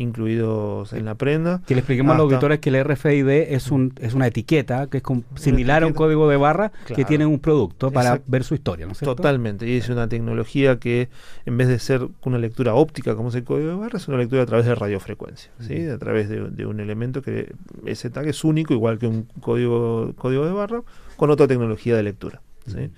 incluidos 0.00 0.92
en 0.92 1.04
la 1.04 1.14
prenda. 1.14 1.62
Que 1.66 1.74
le 1.74 1.80
expliquemos 1.80 2.14
a 2.14 2.18
los 2.18 2.24
auditores 2.24 2.58
que 2.58 2.70
el 2.70 2.82
RFID 2.84 3.28
es, 3.28 3.70
un, 3.70 3.92
es 4.00 4.14
una 4.14 4.26
etiqueta 4.26 4.86
que 4.88 4.98
es 4.98 5.02
similar 5.36 5.82
a 5.82 5.86
un 5.86 5.92
código 5.92 6.28
de 6.28 6.36
barra 6.36 6.72
que 6.86 7.04
tiene 7.04 7.26
un 7.26 7.38
producto 7.38 7.90
para 7.90 8.20
ver 8.26 8.44
su 8.44 8.54
historia, 8.54 8.86
¿no 8.86 8.94
Totalmente, 8.94 9.68
y 9.68 9.76
es 9.76 9.88
una 9.88 10.08
tecnología 10.08 10.78
que 10.78 11.08
en 11.46 11.56
vez 11.56 11.68
de 11.68 11.78
ser 11.78 12.08
una 12.24 12.38
lectura 12.38 12.74
óptica 12.74 13.14
como 13.14 13.28
es 13.28 13.34
el 13.34 13.44
código 13.44 13.68
de 13.68 13.76
barra, 13.76 13.98
es 13.98 14.08
una 14.08 14.16
lectura 14.16 14.42
a 14.42 14.46
través 14.46 14.66
de 14.66 14.74
radiofrecuencia, 14.74 15.50
¿sí? 15.60 15.86
a 15.88 15.98
través 15.98 16.28
de, 16.28 16.66
un 16.66 16.80
elemento 16.80 17.22
que 17.22 17.52
ese 17.84 18.10
tag 18.10 18.28
es 18.28 18.44
único, 18.44 18.74
igual 18.74 18.98
que 18.98 19.06
un 19.06 19.24
código, 19.40 20.12
código 20.16 20.46
de 20.46 20.52
barra, 20.52 20.82
con 21.16 21.30
otra 21.30 21.46
tecnología 21.46 21.96
de 21.96 22.02
lectura. 22.02 22.40
¿sí? 22.66 22.90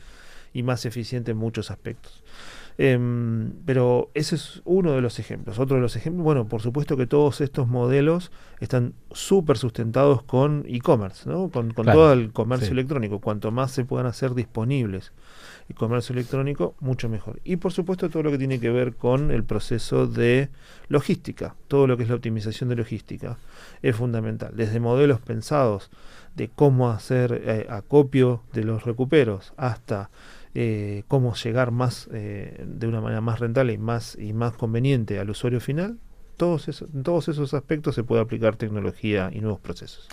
Y 0.53 0.63
más 0.63 0.85
eficiente 0.85 1.31
en 1.31 1.39
muchos 1.39 1.71
aspectos. 1.71 2.22
Em, 2.79 3.53
pero 3.65 4.11
ese 4.15 4.37
es 4.37 4.63
uno 4.65 4.93
de 4.93 5.01
los 5.01 5.19
ejemplos. 5.19 5.59
Otro 5.59 5.77
de 5.77 5.83
los 5.83 5.97
ejemplos, 5.97 6.25
bueno, 6.25 6.47
por 6.47 6.63
supuesto 6.63 6.97
que 6.97 7.07
todos 7.07 7.41
estos 7.41 7.69
modelos 7.69 8.33
están 8.61 8.95
súper 9.13 9.59
sustentados 9.59 10.23
con 10.23 10.65
e-commerce, 10.67 11.29
¿no? 11.29 11.51
con, 11.51 11.73
todo 11.73 12.13
el 12.13 12.33
comercio 12.33 12.73
electrónico. 12.73 13.21
Cuanto 13.21 13.51
más 13.51 13.73
se 13.73 13.85
puedan 13.85 14.07
hacer 14.07 14.35
disponibles 14.35 15.13
el 15.69 15.75
comercio 15.75 16.13
electrónico, 16.13 16.75
mucho 16.81 17.09
mejor. 17.09 17.41
Y 17.45 17.57
por 17.57 17.73
supuesto 17.73 18.09
todo 18.09 18.23
lo 18.23 18.31
que 18.31 18.39
tiene 18.39 18.59
que 18.59 18.71
ver 18.71 18.97
con 18.97 19.31
el 19.31 19.45
proceso 19.45 20.07
de 20.07 20.49
logística, 20.89 21.55
todo 21.69 21.87
lo 21.87 21.97
que 21.97 22.03
es 22.05 22.09
la 22.09 22.17
optimización 22.17 22.69
de 22.69 22.77
logística, 22.77 23.39
es 23.83 23.97
fundamental. 23.97 24.53
Desde 24.57 24.81
modelos 24.81 25.21
pensados 25.21 25.91
de 26.35 26.49
cómo 26.49 26.91
hacer 26.91 27.43
eh, 27.45 27.67
acopio 27.69 28.43
de 28.53 28.65
los 28.65 28.85
recuperos 28.85 29.53
hasta 29.57 30.11
eh, 30.55 31.05
cómo 31.09 31.35
llegar 31.35 31.71
más 31.71 32.09
eh, 32.13 32.65
de 32.67 32.87
una 32.87 33.01
manera 33.01 33.21
más 33.21 33.41
rentable 33.41 33.73
y 33.73 33.79
más 33.79 34.17
y 34.19 34.33
más 34.33 34.55
conveniente 34.55 35.19
al 35.19 35.31
usuario 35.31 35.61
final 35.61 35.99
todos 36.37 36.69
esos, 36.69 36.89
en 36.95 37.03
todos 37.03 37.29
esos 37.29 37.55
aspectos 37.55 37.95
se 37.95 38.05
puede 38.05 38.23
aplicar 38.23 38.57
tecnología 38.57 39.31
y 39.33 39.41
nuevos 39.41 39.61
procesos 39.61 40.09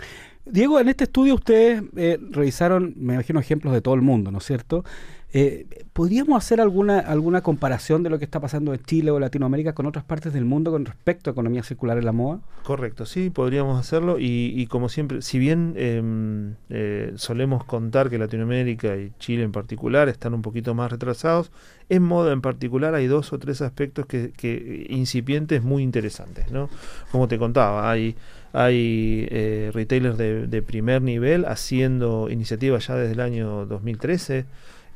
Diego, 0.46 0.80
en 0.80 0.90
este 0.90 1.04
estudio 1.04 1.36
ustedes 1.36 1.84
revisaron, 2.32 2.96
me 2.98 3.14
imagino, 3.14 3.40
ejemplos 3.40 3.72
de 3.72 3.82
todo 3.82 3.94
el 3.94 4.02
mundo, 4.02 4.32
¿no 4.32 4.40
es 4.40 4.46
cierto? 4.46 4.84
Eh, 5.32 5.68
¿Podríamos 5.94 6.44
hacer 6.44 6.60
alguna, 6.60 7.00
alguna 7.00 7.42
comparación 7.42 8.02
de 8.02 8.10
lo 8.10 8.18
que 8.18 8.26
está 8.26 8.40
pasando 8.40 8.74
en 8.74 8.82
Chile 8.84 9.12
o 9.12 9.20
Latinoamérica 9.20 9.74
con 9.74 9.86
otras 9.86 10.04
partes 10.04 10.34
del 10.34 10.44
mundo 10.44 10.72
con 10.72 10.86
respecto 10.86 11.30
a 11.30 11.34
economía 11.34 11.62
circular 11.62 12.00
en 12.00 12.06
la 12.06 12.12
moda? 12.12 12.40
Correcto, 12.64 13.06
sí, 13.06 13.30
podríamos 13.30 13.80
hacerlo 13.80 14.18
y, 14.20 14.66
como 14.68 14.90
siempre, 14.90 15.22
si 15.22 15.38
bien 15.38 15.74
em, 15.78 16.56
eh, 16.70 17.14
solemos 17.16 17.64
contar 17.64 18.10
que 18.10 18.18
Latinoamérica 18.18 18.98
y 18.98 19.12
Chile 19.20 19.44
en 19.44 19.52
particular 19.52 20.10
están 20.10 20.34
un 20.34 20.42
poquito 20.42 20.74
más 20.74 20.92
retrasados, 20.92 21.52
en 21.90 22.02
moda 22.02 22.34
en 22.34 22.42
particular 22.42 22.96
hay 22.96 23.06
dos 23.06 23.32
o 23.32 23.38
tres 23.38 23.62
aspectos 23.62 24.08
que, 24.08 24.88
incipientes 24.90 25.62
muy 25.62 25.84
interesantes, 25.84 26.52
¿no? 26.52 26.70
Como 27.12 27.28
te 27.28 27.38
contaba, 27.38 27.90
hay 27.90 28.16
hay 28.52 29.28
eh, 29.30 29.70
retailers 29.76 30.18
de, 30.18 30.48
de, 30.48 30.62
primer 30.64 31.04
nivel 31.04 31.46
haciendo 31.46 32.32
iniciativas 32.32 32.88
ya 32.88 32.96
desde 32.96 33.14
el 33.14 33.20
año 33.20 33.68
2013 33.68 34.48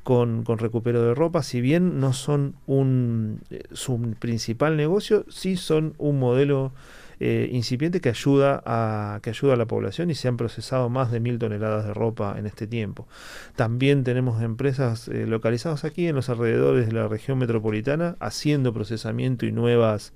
con, 0.04 0.44
con 0.44 0.58
recupero 0.58 1.02
de 1.02 1.16
ropa, 1.16 1.44
si 1.44 1.62
bien 1.62 2.00
no 2.00 2.14
son 2.14 2.56
un, 2.68 3.42
eh, 3.50 3.64
su 3.72 4.00
principal 4.20 4.76
negocio, 4.76 5.26
sí 5.30 5.56
son 5.56 5.94
un 5.98 6.20
modelo 6.20 6.74
eh, 7.20 7.50
incipiente 7.52 8.02
que 8.02 8.10
ayuda, 8.10 8.62
a, 8.66 9.20
que 9.22 9.30
ayuda 9.30 9.54
a 9.54 9.56
la 9.56 9.66
población 9.66 10.12
y 10.12 10.16
se 10.16 10.28
han 10.28 10.36
procesado 10.36 10.90
más 10.90 11.10
de 11.10 11.22
mil 11.22 11.40
toneladas 11.40 11.86
de 11.86 11.94
ropa 11.94 12.36
en 12.38 12.46
este 12.46 12.68
tiempo. 12.68 13.08
También 13.56 14.04
tenemos 14.04 14.42
empresas 14.42 15.08
eh, 15.08 15.26
localizadas 15.26 15.86
aquí 15.86 16.08
en 16.08 16.16
los 16.16 16.30
alrededores 16.30 16.88
de 16.88 16.92
la 16.92 17.08
región 17.08 17.38
metropolitana 17.38 18.18
haciendo 18.20 18.74
procesamiento 18.74 19.46
y 19.46 19.52
nuevas 19.52 20.14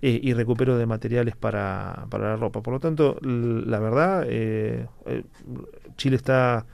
y 0.00 0.32
recupero 0.32 0.78
de 0.78 0.86
materiales 0.86 1.34
para, 1.34 2.06
para 2.08 2.28
la 2.28 2.36
ropa. 2.36 2.62
Por 2.62 2.72
lo 2.72 2.78
tanto, 2.78 3.18
la 3.20 3.80
verdad, 3.80 4.24
Chile 5.96 6.14
está 6.14 6.66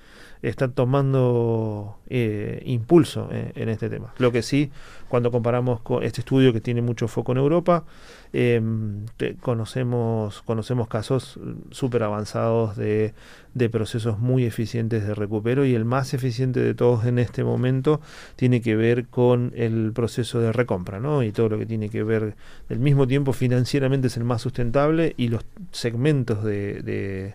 están 0.49 0.73
tomando 0.73 1.99
eh, 2.09 2.63
impulso 2.67 3.29
eh, 3.33 3.53
en, 3.55 3.69
este 3.69 3.89
tema. 3.89 4.13
Lo 4.19 4.31
que 4.31 4.43
sí, 4.43 4.71
cuando 5.09 5.31
comparamos 5.31 5.81
con 5.81 6.03
este 6.03 6.21
estudio 6.21 6.53
que 6.53 6.61
tiene 6.61 6.83
mucho 6.83 7.09
foco 7.09 7.33
en 7.33 7.39
Europa, 7.39 7.85
em, 8.33 9.07
conocemos, 9.41 10.43
conocemos 10.43 10.89
casos 10.89 11.41
súper 11.71 12.03
avanzados 12.03 12.77
de, 12.77 13.15
de, 13.55 13.69
procesos 13.71 14.19
muy 14.19 14.45
eficientes 14.45 15.07
de 15.07 15.15
recupero 15.15 15.65
y 15.65 15.75
el 15.75 15.85
más 15.85 16.13
eficiente 16.13 16.61
de 16.61 16.75
todos 16.75 17.07
en 17.07 17.19
este 17.19 17.43
momento 17.43 18.01
tiene 18.37 18.61
que 18.61 18.77
ver 18.77 19.07
con 19.07 19.53
el 19.57 19.93
proceso 19.95 20.41
de 20.41 20.53
recompra, 20.53 21.01
¿no? 21.01 21.23
Y 21.23 21.33
todo 21.33 21.49
lo 21.49 21.59
que 21.59 21.67
tiene 21.67 21.89
que 21.89 22.03
ver, 22.03 22.37
al 22.69 22.79
mismo 22.81 23.07
tiempo 23.07 23.33
financieramente 23.33 24.09
es 24.09 24.17
el 24.17 24.25
más 24.25 24.43
sustentable 24.43 25.15
y 25.17 25.29
los 25.29 25.45
segmentos 25.73 26.45
de 26.45 27.35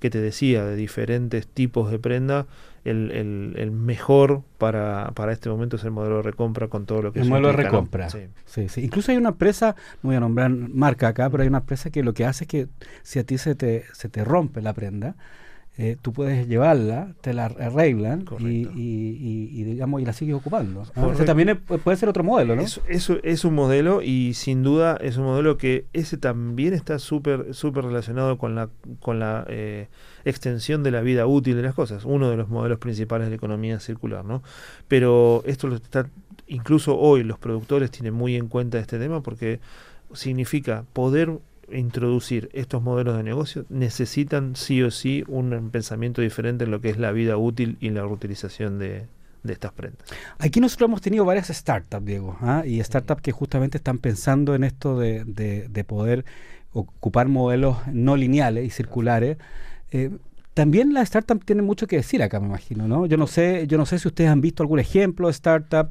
que 0.00 0.10
te 0.10 0.20
decía, 0.20 0.64
de 0.64 0.74
diferentes 0.74 1.46
tipos 1.46 1.90
de 1.90 1.98
prenda, 1.98 2.46
el, 2.84 3.10
el, 3.56 3.70
mejor 3.70 4.42
para, 4.56 5.12
para, 5.14 5.32
este 5.32 5.50
momento 5.50 5.76
es 5.76 5.84
el 5.84 5.90
modelo 5.90 6.16
de 6.16 6.22
recompra 6.22 6.68
con 6.68 6.86
todo 6.86 7.02
lo 7.02 7.12
que 7.12 7.20
el 7.20 7.28
modelo 7.28 7.48
de 7.48 7.54
recompra. 7.54 8.08
Sí. 8.08 8.28
Sí, 8.46 8.80
Incluso 8.82 9.12
hay 9.12 9.18
una 9.18 9.28
empresa, 9.30 9.76
no 10.02 10.08
voy 10.08 10.16
a 10.16 10.20
nombrar 10.20 10.50
marca 10.50 11.08
acá, 11.08 11.28
pero 11.28 11.42
hay 11.42 11.48
una 11.48 11.58
empresa 11.58 11.90
que 11.90 12.02
lo 12.02 12.14
que 12.14 12.24
hace 12.24 12.44
es 12.44 12.48
que 12.48 12.68
si 13.02 13.18
a 13.18 13.24
ti 13.24 13.36
se 13.36 13.54
te, 13.54 13.84
se 13.92 14.08
te 14.08 14.24
rompe 14.24 14.62
la 14.62 14.72
prenda, 14.72 15.16
eh, 15.78 15.96
tú 16.02 16.12
puedes 16.12 16.46
llevarla, 16.46 17.14
te 17.22 17.32
la 17.32 17.46
arreglan 17.46 18.26
y, 18.40 18.68
y, 18.74 19.64
digamos 19.64 20.02
y 20.02 20.04
la 20.04 20.12
sigues 20.12 20.34
ocupando. 20.34 20.82
también 21.24 21.58
puede 21.58 21.96
ser 21.96 22.08
otro 22.08 22.22
modelo, 22.22 22.56
¿no? 22.56 22.62
Eso, 22.62 23.18
es 23.22 23.44
un 23.44 23.54
modelo 23.54 24.02
y 24.02 24.34
sin 24.34 24.62
duda 24.62 24.98
es 25.00 25.16
un 25.16 25.24
modelo 25.24 25.56
que 25.56 25.86
ese 25.92 26.18
también 26.18 26.74
está 26.74 26.98
súper 26.98 27.54
súper 27.54 27.84
relacionado 27.84 28.36
con 28.36 28.54
la 28.54 28.68
con 28.98 29.20
la 29.20 29.46
eh, 29.48 29.88
extensión 30.24 30.82
de 30.82 30.90
la 30.90 31.00
vida 31.00 31.26
útil 31.26 31.56
de 31.56 31.62
las 31.62 31.74
cosas, 31.74 32.04
uno 32.04 32.28
de 32.28 32.36
los 32.36 32.48
modelos 32.48 32.78
principales 32.78 33.28
de 33.28 33.30
la 33.30 33.36
economía 33.36 33.80
circular, 33.80 34.24
¿no? 34.24 34.42
Pero 34.86 35.42
esto 35.46 35.68
lo 35.68 35.76
está 35.76 36.10
incluso 36.46 36.98
hoy 36.98 37.22
los 37.22 37.38
productores 37.38 37.90
tienen 37.90 38.12
muy 38.12 38.36
en 38.36 38.48
cuenta 38.48 38.78
este 38.78 38.98
tema 38.98 39.22
porque 39.22 39.60
significa 40.12 40.84
poder 40.92 41.38
introducir 41.72 42.50
estos 42.52 42.82
modelos 42.82 43.16
de 43.16 43.22
negocio 43.22 43.64
necesitan 43.68 44.56
sí 44.56 44.82
o 44.82 44.90
sí 44.90 45.24
un 45.28 45.70
pensamiento 45.70 46.22
diferente 46.22 46.64
en 46.64 46.70
lo 46.70 46.80
que 46.80 46.90
es 46.90 46.98
la 46.98 47.12
vida 47.12 47.36
útil 47.36 47.76
y 47.80 47.90
la 47.90 48.02
reutilización 48.02 48.78
de, 48.78 49.06
estas 49.48 49.72
prendas. 49.72 50.06
Aquí 50.38 50.60
nosotros 50.60 50.88
hemos 50.88 51.00
tenido 51.00 51.24
varias 51.24 51.48
startups, 51.48 52.04
Diego, 52.04 52.36
¿ah? 52.40 52.62
y 52.66 52.82
startups 52.82 53.22
que 53.22 53.32
justamente 53.32 53.78
están 53.78 53.98
pensando 53.98 54.54
en 54.54 54.64
esto 54.64 54.98
de, 54.98 55.24
de, 55.24 55.84
poder 55.84 56.24
ocupar 56.72 57.28
modelos 57.28 57.78
no 57.90 58.16
lineales 58.16 58.66
y 58.66 58.70
circulares. 58.70 59.38
Eh, 59.92 60.10
también 60.54 60.92
las 60.92 61.08
startups 61.08 61.46
tienen 61.46 61.64
mucho 61.64 61.86
que 61.86 61.96
decir 61.96 62.22
acá, 62.22 62.38
me 62.38 62.46
imagino, 62.46 62.86
¿no? 62.86 63.06
Yo 63.06 63.16
no 63.16 63.26
sé, 63.26 63.66
yo 63.66 63.78
no 63.78 63.86
sé 63.86 63.98
si 63.98 64.08
ustedes 64.08 64.30
han 64.30 64.40
visto 64.40 64.62
algún 64.62 64.78
ejemplo 64.78 65.28
de 65.28 65.32
startup 65.32 65.90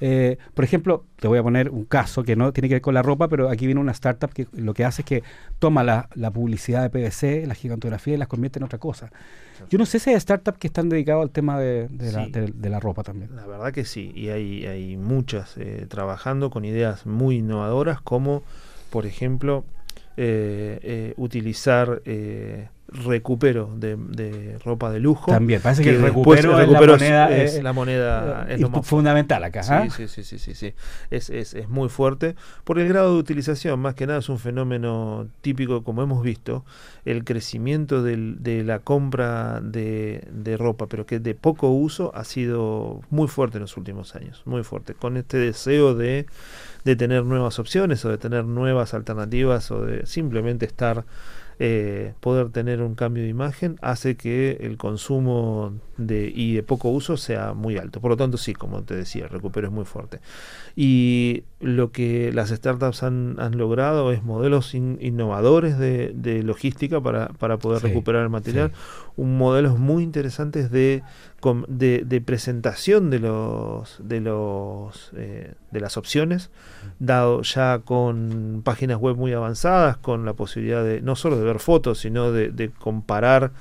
eh, 0.00 0.38
por 0.54 0.64
ejemplo, 0.64 1.04
te 1.16 1.28
voy 1.28 1.38
a 1.38 1.42
poner 1.42 1.70
un 1.70 1.84
caso 1.84 2.22
que 2.22 2.36
no 2.36 2.52
tiene 2.52 2.68
que 2.68 2.76
ver 2.76 2.82
con 2.82 2.94
la 2.94 3.02
ropa, 3.02 3.28
pero 3.28 3.48
aquí 3.48 3.66
viene 3.66 3.80
una 3.80 3.92
startup 3.92 4.32
que 4.32 4.46
lo 4.52 4.74
que 4.74 4.84
hace 4.84 5.02
es 5.02 5.06
que 5.06 5.22
toma 5.58 5.82
la, 5.82 6.08
publicidad 6.32 6.82
de 6.82 6.90
PVC, 6.90 7.46
la 7.46 7.54
gigantografía 7.54 8.14
y 8.14 8.16
las 8.16 8.28
convierte 8.28 8.58
en 8.58 8.64
otra 8.64 8.78
cosa. 8.78 9.10
Yo 9.70 9.78
no 9.78 9.86
sé 9.86 9.98
si 9.98 10.10
hay 10.10 10.20
startups 10.20 10.58
que 10.58 10.68
están 10.68 10.88
dedicados 10.88 11.22
al 11.22 11.30
tema 11.30 11.58
de, 11.58 11.88
la, 12.62 12.80
ropa 12.80 13.02
también. 13.02 13.34
La 13.34 13.46
verdad 13.46 13.72
que 13.72 13.84
sí, 13.84 14.12
y 14.14 14.28
hay, 14.28 14.66
hay 14.66 14.96
muchas 14.96 15.56
eh, 15.56 15.86
trabajando 15.88 16.50
con 16.50 16.64
ideas 16.64 17.06
muy 17.06 17.36
innovadoras 17.36 18.00
como, 18.00 18.44
por 18.90 19.04
ejemplo, 19.04 19.64
eh, 20.16 21.14
utilizar 21.16 22.02
recupero 22.88 23.70
de, 23.76 24.58
ropa 24.64 24.90
de 24.90 24.98
lujo. 24.98 25.30
También, 25.30 25.60
parece 25.60 25.82
que, 25.82 25.90
el 25.90 26.00
recupero, 26.00 26.58
es, 26.58 27.62
la 27.62 27.72
moneda, 27.72 28.46
es, 28.48 28.60
lo 28.60 28.82
fundamental 28.82 29.44
acá. 29.44 29.62
Sí, 29.62 29.72
¿ah? 29.72 29.88
sí, 29.90 30.08
sí, 30.08 30.24
sí, 30.24 30.38
sí, 30.38 30.54
sí. 30.54 30.74
Es, 31.10 31.28
es, 31.28 31.54
es, 31.54 31.68
muy 31.68 31.88
fuerte 31.88 32.34
por 32.64 32.78
el 32.78 32.88
grado 32.88 33.14
de 33.14 33.20
utilización, 33.20 33.78
más 33.80 33.94
que 33.94 34.06
nada 34.06 34.20
es 34.20 34.28
un 34.28 34.38
fenómeno 34.38 35.28
típico, 35.42 35.84
como 35.84 36.02
hemos 36.02 36.22
visto, 36.22 36.64
el 37.04 37.24
crecimiento 37.24 38.02
del, 38.02 38.42
de 38.42 38.64
la 38.64 38.78
compra 38.78 39.60
de, 39.60 40.26
de 40.32 40.56
ropa, 40.56 40.86
pero 40.86 41.04
que 41.04 41.18
de 41.18 41.34
poco 41.34 41.70
uso 41.70 42.10
ha 42.14 42.24
sido 42.24 43.02
muy 43.10 43.28
fuerte 43.28 43.58
en 43.58 43.62
los 43.62 43.76
últimos 43.76 44.14
años, 44.14 44.42
muy 44.46 44.62
fuerte, 44.62 44.94
con 44.94 45.18
este 45.18 45.36
deseo 45.36 45.94
de, 45.94 46.26
de 46.84 46.96
tener 46.96 47.24
nuevas 47.24 47.58
opciones 47.58 48.02
o 48.06 48.08
de 48.08 48.16
tener 48.16 48.44
nuevas 48.44 48.94
alternativas 48.94 49.70
o 49.70 49.84
de 49.84 50.06
simplemente 50.06 50.64
estar 50.64 51.04
eh, 51.58 52.14
poder 52.20 52.50
tener 52.50 52.82
un 52.82 52.94
cambio 52.94 53.22
de 53.22 53.28
imagen 53.28 53.76
hace 53.82 54.16
que 54.16 54.58
el 54.60 54.76
consumo 54.76 55.74
de, 55.98 56.32
y 56.34 56.54
de 56.54 56.62
poco 56.62 56.88
uso 56.88 57.16
sea 57.16 57.52
muy 57.52 57.76
alto. 57.76 58.00
Por 58.00 58.10
lo 58.10 58.16
tanto, 58.16 58.38
sí, 58.38 58.54
como 58.54 58.82
te 58.82 58.94
decía, 58.94 59.24
el 59.24 59.30
recupero 59.30 59.66
es 59.66 59.72
muy 59.72 59.84
fuerte. 59.84 60.20
Y 60.74 61.42
lo 61.60 61.90
que 61.90 62.32
las 62.32 62.50
startups 62.50 63.02
han, 63.02 63.36
logrado 63.58 64.12
es 64.12 64.22
modelos 64.22 64.74
innovadores 64.74 65.78
de, 65.78 66.42
logística 66.44 67.00
para, 67.00 67.58
poder 67.58 67.82
recuperar 67.82 68.22
el 68.22 68.30
material, 68.30 68.72
un 69.16 69.36
modelos 69.36 69.78
muy 69.78 70.04
interesantes 70.04 70.70
de, 70.70 71.02
de, 71.68 72.20
presentación 72.20 73.10
de 73.10 73.18
los 73.18 73.98
de 74.02 74.20
los 74.20 75.10
eh, 75.16 75.54
de 75.70 75.80
las 75.80 75.96
opciones, 75.96 76.50
dado 76.98 77.42
ya 77.42 77.80
con 77.84 78.62
páginas 78.64 78.98
web 78.98 79.16
muy 79.16 79.32
avanzadas, 79.32 79.96
con 79.96 80.24
la 80.24 80.34
posibilidad 80.34 80.84
de 80.84 81.00
no 81.00 81.16
solo 81.16 81.36
de 81.36 81.44
ver 81.44 81.58
fotos, 81.58 81.98
sino 81.98 82.32
de, 82.32 82.70
comparar 82.78 83.52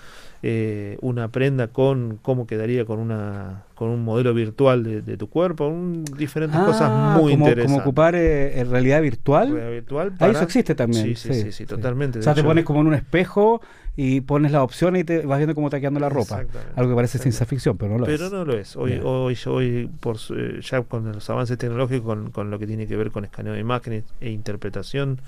eh, 0.44 0.98
una 1.02 1.30
prenda 1.30 1.68
con 1.68 2.20
cómo 2.22 2.46
quedaría 2.46 2.86
con 2.86 3.00
una 3.00 3.64
con 3.74 3.90
un 3.90 4.04
modelo 4.04 4.34
virtual 4.34 5.06
de, 5.06 5.18
tu 5.18 5.30
cuerpo, 5.30 5.72
diferentes 6.18 6.60
cosas 6.60 6.90
ah, 6.92 7.18
muy 7.20 7.34
como, 7.34 7.46
interesantes. 7.46 7.66
Como 7.66 7.78
ocupar 7.78 8.16
eh, 8.16 8.64
realidad 8.68 9.02
virtual. 9.04 9.52
Realidad 9.52 9.72
virtual 9.72 10.14
ah, 10.20 10.28
eso 10.30 10.44
existe 10.44 10.74
también. 10.74 11.16
Sí, 11.16 11.16
sí, 11.16 11.52
sí, 11.52 11.66
totalmente. 11.68 12.20
O 12.20 12.22
sea, 12.24 12.34
te 12.34 12.44
pones 12.44 12.66
como 12.66 12.82
en 12.82 12.88
un 12.88 12.94
espejo 12.96 13.62
y 13.96 14.22
pones 14.22 14.52
la 14.52 14.64
opción 14.64 14.96
y 14.96 15.04
te 15.04 15.26
vas 15.26 15.38
viendo 15.38 15.54
cómo 15.54 15.68
está 15.68 15.80
quedando 15.80 16.00
la 16.00 16.10
ropa. 16.10 16.44
Algo 16.76 16.92
que 16.92 16.96
parece 16.96 17.20
ciencia 17.20 17.46
ficción, 17.46 17.78
pero 17.78 17.94
no 17.94 18.00
lo 18.00 18.06
es. 18.08 18.20
Pero 18.20 18.36
no 18.36 18.46
lo 18.46 18.54
es. 18.54 18.76
Hoy, 18.76 19.00
hoy, 19.04 19.38
hoy 19.46 19.90
por, 20.00 20.18
eh, 20.36 20.60
ya 20.62 20.82
con 20.82 21.12
los 21.12 21.30
avances 21.30 21.58
tecnológicos, 21.58 22.06
con, 22.06 22.32
con 22.32 22.50
lo 22.50 22.58
que 22.58 22.66
tiene 22.66 22.88
que 22.88 22.96
ver 22.96 23.12
con 23.12 23.26
escaneo 23.26 23.54
de 23.54 23.60
imágenes 23.60 24.06
e 24.22 24.32
interpretación 24.32 25.20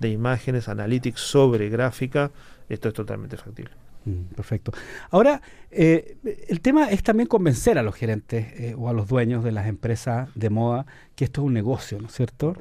de 0.00 0.08
imágenes, 0.10 0.68
analytics 0.68 1.20
sobre 1.20 1.68
gráfica, 1.68 2.30
esto 2.68 2.88
es 2.88 2.94
totalmente 2.94 3.36
factible. 3.36 3.72
Mm, 4.04 4.34
perfecto. 4.34 4.72
Ahora, 5.10 5.42
eh, 5.70 6.16
el 6.48 6.60
tema 6.60 6.90
es 6.90 7.02
también 7.02 7.28
convencer 7.28 7.78
a 7.78 7.82
los 7.82 7.94
gerentes 7.94 8.46
eh, 8.52 8.74
o 8.76 8.88
a 8.88 8.92
los 8.92 9.08
dueños 9.08 9.44
de 9.44 9.52
las 9.52 9.66
empresas 9.66 10.28
de 10.34 10.50
moda 10.50 10.86
que 11.14 11.24
esto 11.24 11.42
es 11.42 11.46
un 11.46 11.54
negocio, 11.54 12.00
¿no 12.00 12.06
es 12.06 12.14
cierto? 12.14 12.56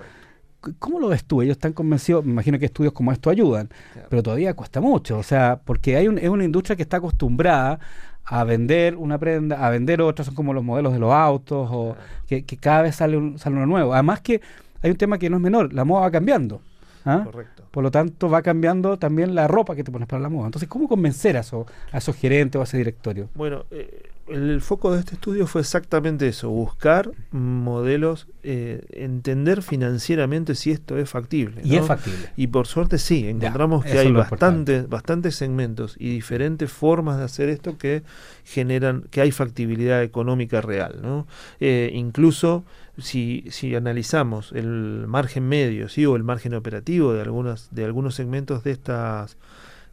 ¿Cómo 0.77 1.00
lo 1.00 1.08
ves 1.08 1.24
tú? 1.24 1.41
Ellos 1.41 1.53
están 1.53 1.72
convencidos, 1.72 2.25
me 2.25 2.31
imagino 2.31 2.60
que 2.60 2.65
estudios 2.65 2.91
como 2.91 3.13
esto 3.13 3.29
ayudan, 3.29 3.69
pero 4.10 4.22
todavía 4.22 4.53
cuesta 4.53 4.81
mucho, 4.81 5.17
o 5.17 5.24
sea, 5.24 5.62
porque 5.63 5.96
hay 5.96 6.08
es 6.08 6.29
una 6.29 6.43
industria 6.43 6.75
que 6.75 6.81
está 6.81 6.98
acostumbrada 6.98 7.79
a 8.25 8.43
vender 8.43 8.96
una 8.96 9.17
prenda, 9.17 9.65
a 9.65 9.69
vender 9.69 10.01
otras, 10.01 10.27
son 10.27 10.36
como 10.36 10.53
los 10.53 10.63
modelos 10.63 10.91
de 10.91 11.00
los 11.00 11.12
autos, 11.12 11.69
o 11.72 11.96
que, 12.27 12.43
cada 12.43 12.84
vez 12.84 12.96
sale, 12.96 13.15
un, 13.15 13.39
sale 13.39 13.55
uno 13.55 13.65
nuevo. 13.65 13.93
Además 13.93 14.19
que 14.22 14.41
hay 14.81 14.91
un 14.91 14.98
tema 14.98 15.17
que 15.17 15.29
no 15.29 15.38
es 15.38 15.41
menor, 15.41 15.74
la 15.74 15.86
moda 15.86 16.01
va 16.01 16.12
cambiando. 16.12 16.62
¿ah? 17.05 17.25
Por 17.71 17.83
lo 17.83 17.91
tanto, 17.91 18.29
va 18.29 18.41
cambiando 18.41 18.97
también 18.97 19.35
la 19.35 19.47
ropa 19.47 19.75
que 19.75 19.83
te 19.83 19.91
pones 19.91 20.07
para 20.07 20.21
la 20.21 20.29
moda. 20.29 20.47
Entonces, 20.47 20.67
¿cómo 20.67 20.88
convencer 20.88 21.38
a, 21.38 21.41
a 21.41 21.97
esos 21.97 22.15
gerentes 22.15 22.57
o 22.57 22.61
a 22.61 22.63
ese 22.63 22.77
directorio? 22.77 23.29
Bueno, 23.35 23.65
eh, 23.71 24.09
el 24.29 24.62
foco 24.62 24.93
de 24.93 25.00
este 25.00 25.15
estudio 25.15 25.48
fue 25.48 25.62
exactamente 25.62 26.27
eso, 26.27 26.50
buscar 26.50 27.12
modelos, 27.31 28.27
eh, 28.43 28.86
entender 28.91 29.62
financieramente 29.62 30.55
si 30.55 30.71
esto 30.71 30.98
es 30.98 31.09
factible. 31.09 31.62
Y 31.63 31.75
es 31.75 31.86
factible. 31.86 32.31
Y 32.36 32.48
por 32.48 32.67
suerte 32.67 32.98
sí, 32.98 33.27
encontramos 33.27 33.83
que 33.83 33.98
hay 33.98 34.12
bastantes, 34.12 34.88
bastantes 34.88 35.36
segmentos 35.36 35.95
y 36.00 36.09
diferentes 36.09 36.71
formas 36.71 37.17
de 37.17 37.24
hacer 37.24 37.50
esto 37.50 37.77
que 37.77 38.03
generan, 38.45 39.03
que 39.09 39.21
hay 39.21 39.31
factibilidad 39.31 40.03
económica 40.03 40.62
real. 40.62 41.00
¿no? 41.01 41.27
Eh, 41.59 41.91
incluso 41.93 42.63
si, 42.98 43.45
si 43.50 43.75
analizamos 43.75 44.51
el 44.51 45.05
margen 45.07 45.48
medio 45.48 45.89
¿sí? 45.89 46.05
o 46.05 46.15
el 46.15 46.24
margen 46.24 46.53
operativo 46.53 47.13
de, 47.13 47.21
algunas, 47.21 47.69
de 47.71 47.86
algunos 47.86 48.15
segmentos 48.15 48.63
de 48.63 48.71
estas 48.71 49.38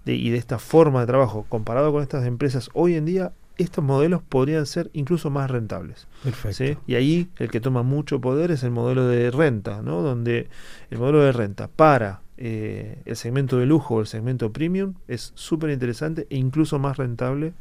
y 0.05 0.31
de 0.31 0.38
esta 0.38 0.61
forma 0.61 1.00
de 1.00 1.07
trabajo 1.07 1.47
comparado 1.49 1.90
con 1.90 2.00
estas 2.00 2.26
empresas 2.26 2.71
hoy 2.75 2.95
en 2.95 3.07
día 3.07 3.33
estos 3.58 3.82
modelos 3.82 4.22
podrían 4.22 4.66
ser 4.66 4.90
incluso 4.92 5.30
más 5.30 5.50
rentables. 5.50 6.06
Perfecto. 6.22 6.82
Y 6.86 6.94
ahí 6.94 7.28
el 7.38 7.50
que 7.50 7.60
toma 7.60 7.82
mucho 7.82 8.20
poder 8.20 8.50
es 8.50 8.62
el 8.62 8.70
modelo 8.70 9.06
de 9.06 9.30
renta, 9.30 9.82
¿no? 9.82 10.02
donde 10.02 10.48
el 10.90 10.98
modelo 10.98 11.20
de 11.20 11.32
renta 11.32 11.68
para 11.68 12.20
eh, 12.36 12.98
el 13.06 13.16
segmento 13.16 13.56
de 13.56 13.66
lujo 13.66 13.94
o 13.94 14.00
el 14.00 14.06
segmento 14.06 14.52
premium 14.52 14.94
es 15.08 15.32
súper 15.34 15.70
interesante 15.70 16.26
e 16.28 16.36
incluso 16.36 16.78
más 16.78 16.98
rentable 16.98 17.54